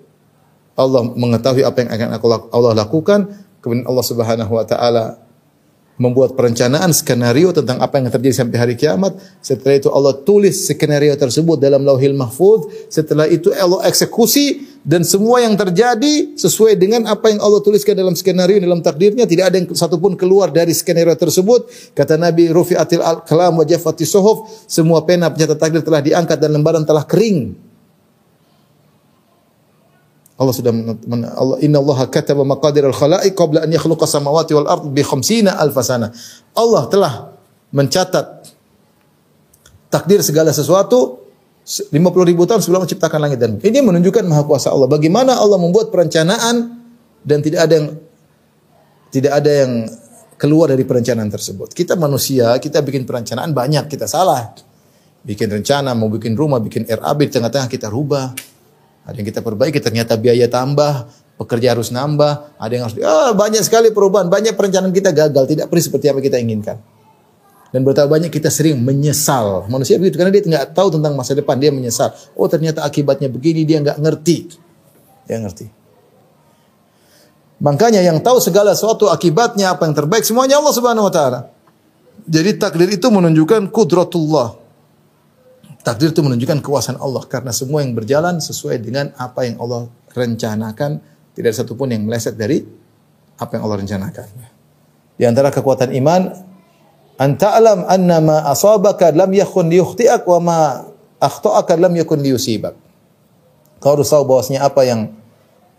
Allah 0.78 1.02
mengetahui 1.02 1.66
apa 1.66 1.78
yang 1.82 1.90
akan 1.90 2.08
Allah 2.54 2.72
lakukan, 2.78 3.34
kemudian 3.58 3.82
Allah 3.90 4.04
Subhanahu 4.06 4.52
wa 4.54 4.62
taala 4.62 5.18
membuat 5.98 6.38
perencanaan 6.38 6.94
skenario 6.94 7.50
tentang 7.50 7.82
apa 7.82 7.98
yang 7.98 8.08
terjadi 8.08 8.46
sampai 8.46 8.56
hari 8.56 8.74
kiamat. 8.78 9.18
Setelah 9.42 9.76
itu 9.76 9.90
Allah 9.90 10.14
tulis 10.22 10.54
skenario 10.70 11.12
tersebut 11.18 11.58
dalam 11.58 11.82
Lauhil 11.82 12.14
Mahfuz. 12.14 12.88
Setelah 12.88 13.26
itu 13.26 13.50
Allah 13.50 13.84
eksekusi 13.90 14.78
dan 14.86 15.02
semua 15.02 15.42
yang 15.42 15.58
terjadi 15.58 16.38
sesuai 16.38 16.78
dengan 16.78 17.04
apa 17.10 17.28
yang 17.28 17.42
Allah 17.42 17.60
tuliskan 17.60 17.98
dalam 17.98 18.14
skenario 18.14 18.62
dalam 18.62 18.80
takdirnya 18.80 19.26
tidak 19.26 19.52
ada 19.52 19.56
yang 19.58 19.68
satupun 19.74 20.14
keluar 20.14 20.54
dari 20.54 20.70
skenario 20.70 21.12
tersebut. 21.18 21.92
Kata 21.92 22.14
Nabi 22.14 22.48
Rufi'atil 22.48 23.02
al-kalam 23.02 23.58
wa 23.58 23.66
jafati 23.66 24.06
semua 24.70 25.02
pena 25.02 25.28
pencatat 25.28 25.58
takdir 25.58 25.82
telah 25.82 26.00
diangkat 26.00 26.38
dan 26.38 26.54
lembaran 26.54 26.86
telah 26.86 27.02
kering. 27.04 27.67
Allah 30.38 30.54
sudah 30.54 30.70
men, 30.70 31.26
Allah 31.26 31.58
inna 31.58 31.82
Allah 31.82 32.06
kataba 32.06 32.46
maqadir 32.46 32.86
al 32.86 32.94
khalaiq 32.94 33.34
qabla 33.34 33.66
an 33.66 33.70
yakhluqa 33.74 34.06
samawati 34.06 34.54
wal 34.54 34.70
ard 34.70 34.86
bi 34.94 35.02
khamsina 35.02 35.58
alf 35.58 35.74
sana. 35.82 36.14
Allah 36.54 36.86
telah 36.86 37.12
mencatat 37.74 38.46
takdir 39.90 40.22
segala 40.22 40.54
sesuatu 40.54 41.26
50 41.68 41.92
ribu 42.24 42.48
tahun 42.48 42.64
sebelum 42.64 42.88
menciptakan 42.88 43.18
langit 43.20 43.42
dan 43.42 43.58
bumi. 43.58 43.66
Ini 43.66 43.84
menunjukkan 43.84 44.24
maha 44.24 44.46
kuasa 44.48 44.72
Allah. 44.72 44.88
Bagaimana 44.88 45.36
Allah 45.36 45.60
membuat 45.60 45.92
perencanaan 45.92 46.80
dan 47.20 47.38
tidak 47.44 47.68
ada 47.68 47.74
yang 47.76 47.88
tidak 49.12 49.32
ada 49.36 49.50
yang 49.52 49.72
keluar 50.38 50.72
dari 50.72 50.86
perencanaan 50.86 51.28
tersebut. 51.28 51.74
Kita 51.74 51.98
manusia, 51.98 52.56
kita 52.56 52.80
bikin 52.80 53.04
perencanaan 53.04 53.52
banyak, 53.52 53.84
kita 53.90 54.06
salah. 54.06 54.54
Bikin 55.20 55.50
rencana, 55.50 55.92
mau 55.92 56.08
bikin 56.08 56.38
rumah, 56.38 56.62
bikin 56.62 56.86
RAB 56.88 57.26
di 57.26 57.32
tengah-tengah 57.34 57.68
kita 57.68 57.90
rubah. 57.90 58.32
Ada 59.08 59.24
yang 59.24 59.28
kita 59.32 59.40
perbaiki, 59.40 59.80
ternyata 59.80 60.20
biaya 60.20 60.52
tambah, 60.52 61.08
pekerja 61.40 61.72
harus 61.72 61.88
nambah, 61.88 62.60
ada 62.60 62.72
yang 62.76 62.84
harus 62.84 63.00
ah, 63.00 63.32
banyak 63.32 63.64
sekali 63.64 63.88
perubahan, 63.88 64.28
banyak 64.28 64.52
perencanaan 64.52 64.92
kita 64.92 65.16
gagal, 65.16 65.48
tidak 65.48 65.72
perih 65.72 65.80
seperti 65.80 66.12
apa 66.12 66.20
kita 66.20 66.36
inginkan. 66.36 66.76
Dan 67.72 67.88
betapa 67.88 68.12
banyak 68.12 68.28
kita 68.28 68.52
sering 68.52 68.80
menyesal. 68.80 69.64
Manusia 69.72 69.96
begitu 69.96 70.20
karena 70.20 70.32
dia 70.32 70.44
nggak 70.44 70.76
tahu 70.76 71.00
tentang 71.00 71.16
masa 71.16 71.32
depan, 71.32 71.56
dia 71.56 71.72
menyesal. 71.72 72.12
Oh 72.36 72.48
ternyata 72.52 72.84
akibatnya 72.84 73.32
begini, 73.32 73.64
dia 73.64 73.80
nggak 73.80 73.96
ngerti. 73.96 74.36
Dia 75.24 75.40
ngerti. 75.40 75.68
Makanya 77.64 78.04
yang 78.04 78.20
tahu 78.20 78.38
segala 78.44 78.76
sesuatu 78.76 79.08
akibatnya 79.08 79.72
apa 79.72 79.88
yang 79.88 79.96
terbaik 79.96 80.24
semuanya 80.24 80.60
Allah 80.60 80.74
Subhanahu 80.76 81.08
wa 81.08 81.12
taala. 81.12 81.40
Jadi 82.28 82.60
takdir 82.60 82.92
itu 82.92 83.08
menunjukkan 83.08 83.72
kudratullah. 83.72 84.67
Takdir 85.88 86.12
itu 86.12 86.20
menunjukkan 86.20 86.60
kekuasaan 86.60 87.00
Allah 87.00 87.24
karena 87.24 87.48
semua 87.48 87.80
yang 87.80 87.96
berjalan 87.96 88.44
sesuai 88.44 88.76
dengan 88.84 89.08
apa 89.16 89.48
yang 89.48 89.56
Allah 89.56 89.88
rencanakan, 90.12 91.00
tidak 91.32 91.48
ada 91.48 91.56
satupun 91.64 91.88
yang 91.88 92.04
meleset 92.04 92.36
dari 92.36 92.60
apa 93.40 93.56
yang 93.56 93.64
Allah 93.64 93.80
rencanakan. 93.80 94.26
Di 95.16 95.24
antara 95.24 95.48
kekuatan 95.48 95.96
iman, 95.96 96.28
an 97.16 97.40
ta'lam 97.40 97.88
anna 97.88 98.20
ma 98.20 98.36
asabaka 98.52 99.16
lam 99.16 99.32
yakun 99.32 99.72
liyukhti'ak 99.72 100.28
wa 100.28 100.38
ma 100.44 100.58
akhta'aka 101.24 101.80
lam 101.80 101.96
yakun 101.96 102.20
liyusibak. 102.20 102.76
Kau 103.80 103.96
harus 103.96 104.12
tahu 104.12 104.28
bahwasanya 104.28 104.68
apa 104.68 104.84
yang 104.84 105.08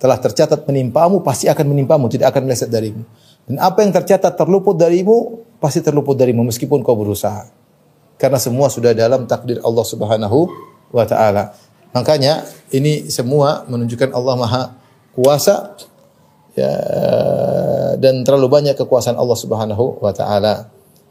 telah 0.01 0.17
tercatat 0.17 0.65
menimpamu 0.65 1.21
pasti 1.21 1.45
akan 1.53 1.69
menimpamu, 1.69 2.09
tidak 2.09 2.33
akan 2.33 2.49
meleset 2.49 2.73
darimu. 2.73 3.05
Dan 3.45 3.61
apa 3.61 3.85
yang 3.85 3.93
tercatat 3.93 4.33
terluput 4.33 4.73
darimu 4.73 5.45
pasti 5.61 5.85
terluput 5.85 6.17
darimu 6.17 6.41
meskipun 6.49 6.81
kau 6.81 6.97
berusaha. 6.97 7.58
Karena 8.19 8.35
semua 8.35 8.67
sudah 8.67 8.91
dalam 8.91 9.23
takdir 9.23 9.63
Allah 9.63 9.85
Subhanahu 9.87 10.51
wa 10.91 11.07
taala. 11.07 11.55
Makanya 11.95 12.43
ini 12.75 13.07
semua 13.07 13.63
menunjukkan 13.65 14.11
Allah 14.11 14.35
Maha 14.35 14.63
Kuasa 15.15 15.73
ya, 16.53 16.71
dan 17.97 18.21
terlalu 18.27 18.47
banyak 18.51 18.75
kekuasaan 18.77 19.15
Allah 19.15 19.39
Subhanahu 19.39 20.03
wa 20.03 20.11
taala. 20.11 20.67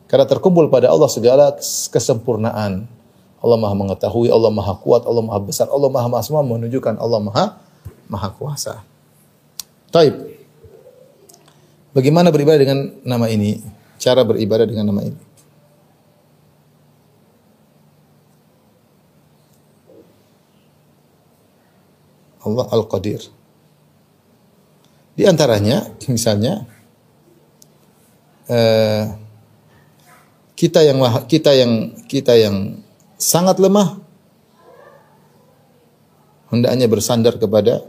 Karena 0.09 0.25
terkumpul 0.29 0.69
pada 0.69 0.93
Allah 0.93 1.09
segala 1.09 1.57
kesempurnaan. 1.93 2.89
Allah 3.39 3.59
Maha 3.61 3.75
mengetahui, 3.75 4.29
Allah 4.29 4.51
Maha 4.51 4.75
kuat, 4.77 5.07
Allah 5.07 5.23
Maha 5.23 5.41
besar, 5.41 5.71
Allah 5.71 5.89
Maha 5.89 6.21
semua 6.21 6.45
menunjukkan 6.45 6.99
Allah 7.01 7.21
Maha 7.25 7.45
Maha 8.09 8.29
Kuasa. 8.37 8.85
Taib. 9.89 10.13
Bagaimana 11.97 12.29
beribadah 12.29 12.61
dengan 12.61 12.79
nama 13.03 13.27
ini? 13.33 13.65
Cara 13.97 14.23
beribadah 14.23 14.69
dengan 14.69 14.93
nama 14.93 15.03
ini. 15.03 15.28
Allah 22.45 22.67
Al-Qadir. 22.71 23.23
Di 25.19 25.27
antaranya, 25.27 25.89
misalnya, 26.15 26.63
eh, 28.47 29.05
kita 30.59 30.83
yang 30.83 30.99
kita 31.31 31.55
yang 31.55 31.73
kita 32.11 32.35
yang 32.35 32.83
sangat 33.15 33.63
lemah 33.63 34.03
hendaknya 36.51 36.91
bersandar 36.91 37.39
kepada 37.39 37.87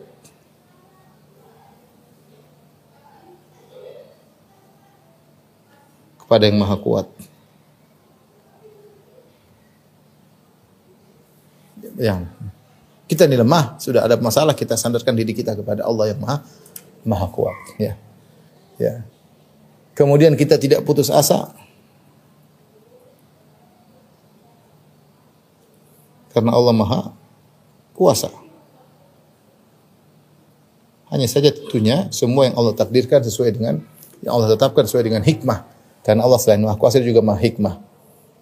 kepada 6.22 6.46
yang 6.46 6.62
maha 6.62 6.78
kuat. 6.78 7.10
Yang 11.98 12.30
kita 13.10 13.26
ini 13.26 13.42
lemah, 13.42 13.82
sudah 13.82 14.06
ada 14.06 14.22
masalah 14.22 14.54
kita 14.54 14.78
sandarkan 14.78 15.18
diri 15.18 15.34
kita 15.34 15.58
kepada 15.58 15.82
Allah 15.82 16.14
yang 16.14 16.22
maha 16.22 16.46
maha 17.02 17.26
kuat. 17.34 17.58
Ya, 17.82 17.98
ya. 18.78 19.02
Kemudian 19.98 20.38
kita 20.38 20.62
tidak 20.62 20.86
putus 20.86 21.10
asa 21.10 21.52
karena 26.32 26.54
Allah 26.54 26.72
maha 26.72 27.02
kuasa. 27.98 28.30
Hanya 31.10 31.26
saja 31.26 31.50
tentunya 31.50 32.06
semua 32.14 32.46
yang 32.46 32.56
Allah 32.56 32.78
takdirkan 32.78 33.26
sesuai 33.26 33.58
dengan 33.58 33.82
yang 34.22 34.38
Allah 34.38 34.54
tetapkan 34.54 34.86
sesuai 34.86 35.10
dengan 35.10 35.26
hikmah 35.26 35.66
karena 36.06 36.22
Allah 36.24 36.40
selain 36.40 36.62
Maha 36.64 36.80
Kuasa 36.80 37.02
juga 37.04 37.20
Maha 37.20 37.42
Hikmah. 37.42 37.76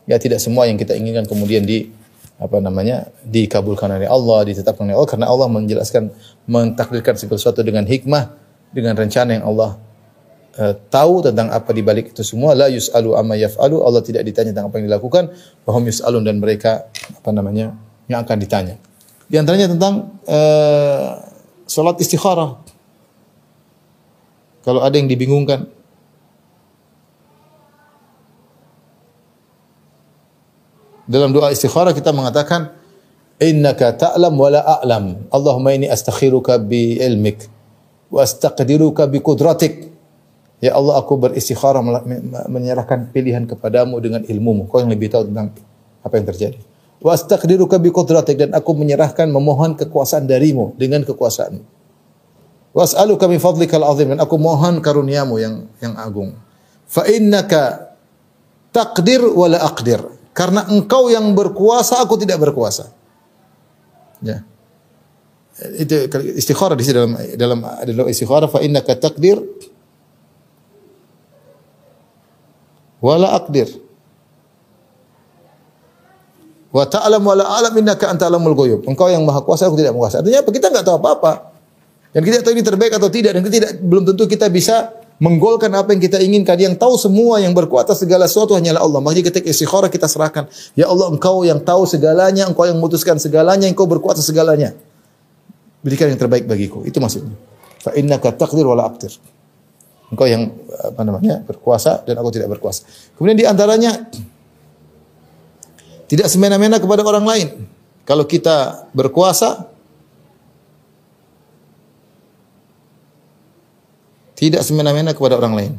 Ya 0.07 0.15
tidak 0.22 0.39
semua 0.39 0.68
yang 0.68 0.80
kita 0.80 0.95
inginkan 0.95 1.28
kemudian 1.28 1.68
di 1.68 1.91
apa 2.38 2.61
namanya 2.61 3.09
dikabulkan 3.25 3.89
oleh 3.89 4.05
Allah, 4.05 4.45
ditetapkan 4.45 4.85
oleh 4.85 4.93
Allah 4.93 5.09
karena 5.09 5.25
Allah 5.25 5.49
menjelaskan 5.49 6.13
mentakdirkan 6.45 7.17
segala 7.17 7.38
sesuatu 7.41 7.65
dengan 7.65 7.89
hikmah, 7.89 8.29
dengan 8.69 8.93
rencana 8.93 9.41
yang 9.41 9.45
Allah 9.49 9.81
uh, 10.61 10.73
tahu 10.93 11.25
tentang 11.25 11.49
apa 11.49 11.73
di 11.73 11.81
balik 11.81 12.13
itu 12.13 12.21
semua 12.21 12.53
la 12.53 12.69
yusalu 12.69 13.17
amma 13.17 13.33
yaf'alu 13.38 13.81
Allah 13.81 14.05
tidak 14.05 14.21
ditanya 14.21 14.53
tentang 14.53 14.69
apa 14.69 14.75
yang 14.77 14.85
dilakukan 14.85 15.33
bahwa 15.65 15.89
yusalun 15.89 16.21
dan 16.21 16.38
mereka 16.38 16.89
apa 16.93 17.29
namanya 17.33 17.73
yang 18.05 18.21
akan 18.21 18.38
ditanya. 18.38 18.75
Di 19.27 19.35
antaranya 19.35 19.73
tentang 19.73 20.21
uh, 20.29 21.19
salat 21.65 21.97
istikharah. 21.99 22.63
Kalau 24.63 24.83
ada 24.83 24.95
yang 24.99 25.07
dibingungkan 25.07 25.76
Dalam 31.07 31.31
doa 31.31 31.55
istikharah 31.55 31.95
kita 31.95 32.11
mengatakan 32.11 32.75
innaka 33.39 33.95
ta'lam 33.95 34.35
wa 34.35 34.49
la 34.51 34.61
a'lam. 34.61 35.31
Allahumma 35.31 35.71
inni 35.71 35.87
astakhiruka 35.87 36.59
bi 36.59 36.99
ilmik 36.99 37.47
wa 38.11 38.21
astaqdiruka 38.27 39.07
bi 39.07 39.23
qudratik. 39.23 39.87
Ya 40.59 40.75
Allah 40.75 40.99
aku 40.99 41.15
beristikharah 41.15 41.79
menyerahkan 42.49 43.13
pilihan 43.15 43.47
kepadamu 43.47 44.03
dengan 44.03 44.27
ilmumu. 44.27 44.67
Kau 44.67 44.83
yang 44.83 44.91
lebih 44.91 45.07
tahu 45.07 45.31
tentang 45.31 45.55
apa 46.03 46.13
yang 46.19 46.27
terjadi. 46.27 46.59
Wa 46.99 47.15
astaqdiruka 47.15 47.79
bi 47.79 47.89
qudratik 47.93 48.35
dan 48.35 48.51
aku 48.51 48.75
menyerahkan 48.75 49.31
memohon 49.31 49.79
kekuasaan 49.79 50.27
darimu 50.27 50.75
dengan 50.75 51.07
kekuasaanmu. 51.07 51.77
As'aluka 52.77 53.25
min 53.25 53.41
fadlikal 53.41 53.81
azim 53.81 54.13
dan 54.13 54.21
aku 54.21 54.37
mohon 54.37 54.77
karuniamu 54.85 55.41
yang 55.41 55.65
yang 55.81 55.97
agung. 55.97 56.37
Fa 56.85 57.09
innaka 57.09 57.93
taqdir 58.69 59.33
wa 59.33 59.49
la 59.49 59.65
aqdir. 59.65 60.16
Karena 60.38 60.69
engkau 60.69 61.09
yang 61.09 61.33
berkuasa, 61.33 61.97
aku 61.97 62.13
tidak 62.21 62.38
berkuasa. 62.38 62.93
Ya. 64.21 64.45
Itu 65.81 66.05
istikharah 66.38 66.77
di 66.77 66.85
sini 66.85 66.93
dalam 66.93 67.17
dalam 67.33 67.59
dalam 67.65 68.05
istikharah 68.05 68.45
fa 68.45 68.61
innaka 68.61 68.93
taqdir 68.93 69.41
wala 73.01 73.33
aqdir. 73.33 73.65
Wa 76.69 76.85
ta'lam 76.85 77.25
wala 77.25 77.41
a'lam 77.57 77.73
innaka 77.81 78.05
anta 78.13 78.29
alamul 78.29 78.53
ghuyub. 78.53 78.85
Engkau 78.85 79.09
yang 79.09 79.25
maha 79.25 79.41
kuasa, 79.41 79.65
aku 79.65 79.81
tidak 79.81 79.97
kuasa. 79.97 80.21
Artinya 80.21 80.45
apa? 80.45 80.49
Kita 80.53 80.69
enggak 80.69 80.85
tahu 80.85 81.01
apa-apa. 81.01 81.31
Dan 82.13 82.21
kita 82.21 82.45
tahu 82.45 82.53
ini 82.53 82.61
terbaik 82.61 82.93
atau 82.93 83.09
tidak 83.09 83.33
dan 83.33 83.41
kita 83.41 83.53
tidak 83.57 83.71
belum 83.81 84.03
tentu 84.13 84.29
kita 84.29 84.53
bisa 84.53 84.93
menggolkan 85.18 85.70
apa 85.74 85.93
yang 85.93 86.01
kita 86.01 86.18
inginkan. 86.22 86.57
Yang 86.57 86.76
tahu 86.82 86.93
semua 86.97 87.41
yang 87.41 87.53
berkuasa 87.53 87.97
segala 87.97 88.30
sesuatu 88.30 88.53
hanyalah 88.53 88.82
Allah. 88.82 88.99
Makanya 89.01 89.34
ketika 89.34 89.49
istikharah 89.49 89.89
kita 89.89 90.05
serahkan, 90.05 90.45
ya 90.78 90.89
Allah 90.89 91.09
engkau 91.09 91.41
yang 91.45 91.61
tahu 91.61 91.86
segalanya, 91.89 92.45
engkau 92.49 92.70
yang 92.70 92.78
memutuskan 92.78 93.18
segalanya, 93.18 93.65
engkau 93.70 93.89
berkuasa 93.89 94.22
segalanya. 94.22 94.78
Berikan 95.82 96.09
yang 96.09 96.20
terbaik 96.22 96.45
bagiku. 96.45 96.86
Itu 96.86 97.01
maksudnya. 97.01 97.34
Fa 97.82 97.93
innaka 97.97 98.34
taqdir 98.34 98.65
wala 98.65 98.89
aqdir. 98.89 99.13
Engkau 100.07 100.26
yang 100.30 100.53
apa 100.72 101.01
namanya? 101.03 101.43
berkuasa 101.43 102.05
dan 102.05 102.15
aku 102.22 102.30
tidak 102.32 102.53
berkuasa. 102.57 102.86
Kemudian 103.18 103.38
di 103.38 103.45
antaranya 103.45 104.07
tidak 106.07 106.32
semena-mena 106.32 106.80
kepada 106.80 107.03
orang 107.03 107.26
lain. 107.28 107.47
Kalau 108.07 108.24
kita 108.24 108.88
berkuasa, 108.95 109.68
Tidak 114.38 114.61
semena-mena 114.61 115.17
kepada 115.17 115.33
orang 115.33 115.53
lain. 115.57 115.73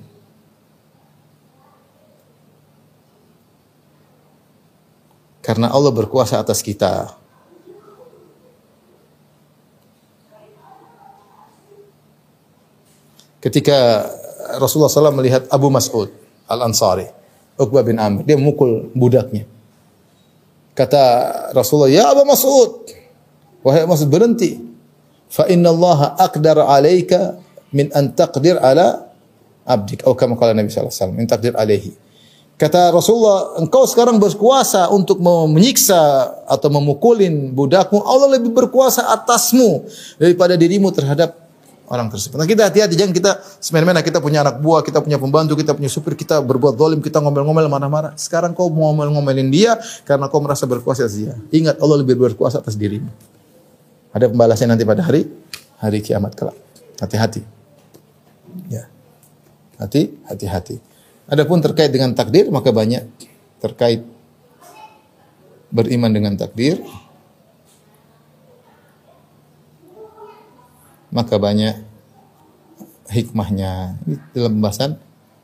Karena 5.46 5.70
Allah 5.70 5.94
berkuasa 5.94 6.42
atas 6.42 6.60
kita. 6.60 7.18
ketika 13.38 14.06
Rasulullah 14.58 14.90
SAW 14.90 15.14
melihat 15.14 15.46
Abu 15.48 15.70
Mas'ud 15.70 16.10
Al-Ansari, 16.48 17.06
Uqbah 17.58 17.82
bin 17.82 17.98
Amr, 17.98 18.22
dia 18.22 18.38
memukul 18.38 18.90
budaknya. 18.94 19.46
Kata 20.74 21.02
Rasulullah, 21.56 21.90
"Ya 21.90 22.06
Abu 22.06 22.22
Mas'ud, 22.22 22.86
wahai 23.66 23.82
Mas'ud 23.82 24.06
berhenti. 24.06 24.62
Fa 25.28 25.44
inna 25.50 25.74
Allah 25.74 26.14
aqdar 26.16 26.62
'alaika 26.62 27.36
min 27.74 27.92
an 27.92 28.12
taqdir 28.12 28.56
ala 28.60 29.08
abdik." 29.64 30.02
Atau 30.04 30.16
kama 30.16 30.36
qala 30.36 30.52
Nabi 30.56 30.68
sallallahu 30.72 30.90
alaihi 30.90 31.00
wasallam, 31.02 31.18
min 31.18 31.26
taqdir 31.26 31.54
alaihi. 31.56 31.92
Kata 32.58 32.90
Rasulullah, 32.90 33.54
engkau 33.62 33.86
sekarang 33.86 34.18
berkuasa 34.18 34.90
untuk 34.90 35.22
menyiksa 35.22 36.26
atau 36.42 36.66
memukulin 36.74 37.54
budakmu. 37.54 38.02
Allah 38.02 38.34
lebih 38.34 38.50
berkuasa 38.50 39.06
atasmu 39.14 39.86
daripada 40.18 40.58
dirimu 40.58 40.90
terhadap 40.90 41.38
orang 41.86 42.10
tersebut. 42.12 42.34
Nah 42.34 42.50
kita 42.50 42.68
hati-hati 42.68 42.94
jangan 42.98 43.14
kita 43.14 43.38
semena-mena 43.62 44.04
kita 44.04 44.20
punya 44.20 44.44
anak 44.44 44.60
buah, 44.60 44.82
kita 44.84 44.98
punya 44.98 45.16
pembantu, 45.16 45.54
kita 45.54 45.72
punya 45.72 45.86
supir, 45.86 46.18
kita 46.18 46.42
berbuat 46.44 46.76
zalim, 46.76 47.00
kita 47.00 47.22
ngomel-ngomel 47.22 47.70
marah-marah. 47.70 48.12
Sekarang 48.18 48.52
kau 48.52 48.68
mau 48.68 48.92
ngomel-ngomelin 48.92 49.48
dia 49.54 49.78
karena 50.04 50.28
kau 50.28 50.42
merasa 50.42 50.68
berkuasa 50.68 51.08
atas 51.08 51.16
dia. 51.16 51.38
Ingat 51.54 51.80
Allah 51.80 52.02
lebih 52.04 52.18
berkuasa 52.18 52.60
atas 52.60 52.76
dirimu. 52.76 53.08
Ada 54.12 54.28
pembalasan 54.28 54.68
nanti 54.68 54.84
pada 54.84 55.06
hari 55.06 55.30
hari 55.80 56.02
kiamat 56.04 56.36
kelak. 56.36 56.56
Hati-hati. 57.00 57.57
Ya. 58.68 58.90
Hati, 59.78 60.14
hati-hati. 60.26 60.82
Adapun 61.28 61.60
terkait 61.60 61.92
dengan 61.92 62.16
takdir 62.16 62.48
maka 62.48 62.72
banyak 62.72 63.04
terkait 63.60 64.02
beriman 65.68 66.08
dengan 66.08 66.32
takdir 66.40 66.80
maka 71.12 71.36
banyak 71.36 71.84
hikmahnya 73.08 73.96
dalam 74.36 74.60
pembahasan 74.60 75.00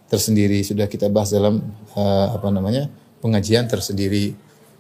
tersendiri 0.09 0.61
sudah 0.61 0.89
kita 0.89 1.09
bahas 1.09 1.33
dalam 1.33 1.65
uh, 1.97 2.37
apa 2.37 2.49
namanya 2.53 2.93
pengajian 3.25 3.65
tersendiri 3.65 4.37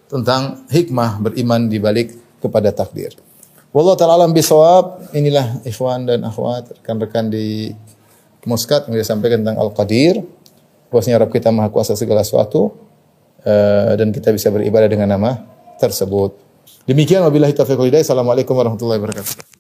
tentang 0.09 0.68
hikmah 0.68 1.20
beriman 1.20 1.66
di 1.66 1.81
balik 1.81 2.12
kepada 2.45 2.70
takdir. 2.77 3.16
Wallahu 3.72 3.97
taala 3.97 4.20
alam 4.20 4.37
bisawab. 4.37 5.11
Inilah 5.16 5.64
ikhwan 5.64 6.07
dan 6.07 6.22
akhwat 6.22 6.79
rekan-rekan 6.79 7.33
di 7.33 7.72
Muskat 8.45 8.88
yang 8.88 9.01
disampaikan 9.01 9.40
tentang 9.40 9.59
Al-Qadir 9.61 10.20
bahwasanya 10.92 11.24
Rabb 11.24 11.32
kita 11.32 11.51
Maha 11.51 11.72
Kuasa 11.72 11.97
segala 11.97 12.22
sesuatu 12.22 12.76
uh, 13.42 13.92
dan 13.97 14.12
kita 14.12 14.30
bisa 14.30 14.53
beribadah 14.53 14.86
dengan 14.86 15.11
nama 15.11 15.42
tersebut. 15.80 16.36
Demikian 16.84 17.24
wabillahi 17.24 17.57
taufiq 17.57 17.80
wal. 17.80 17.92
Assalamualaikum 17.92 18.55
warahmatullahi 18.55 19.01
wabarakatuh. 19.01 19.53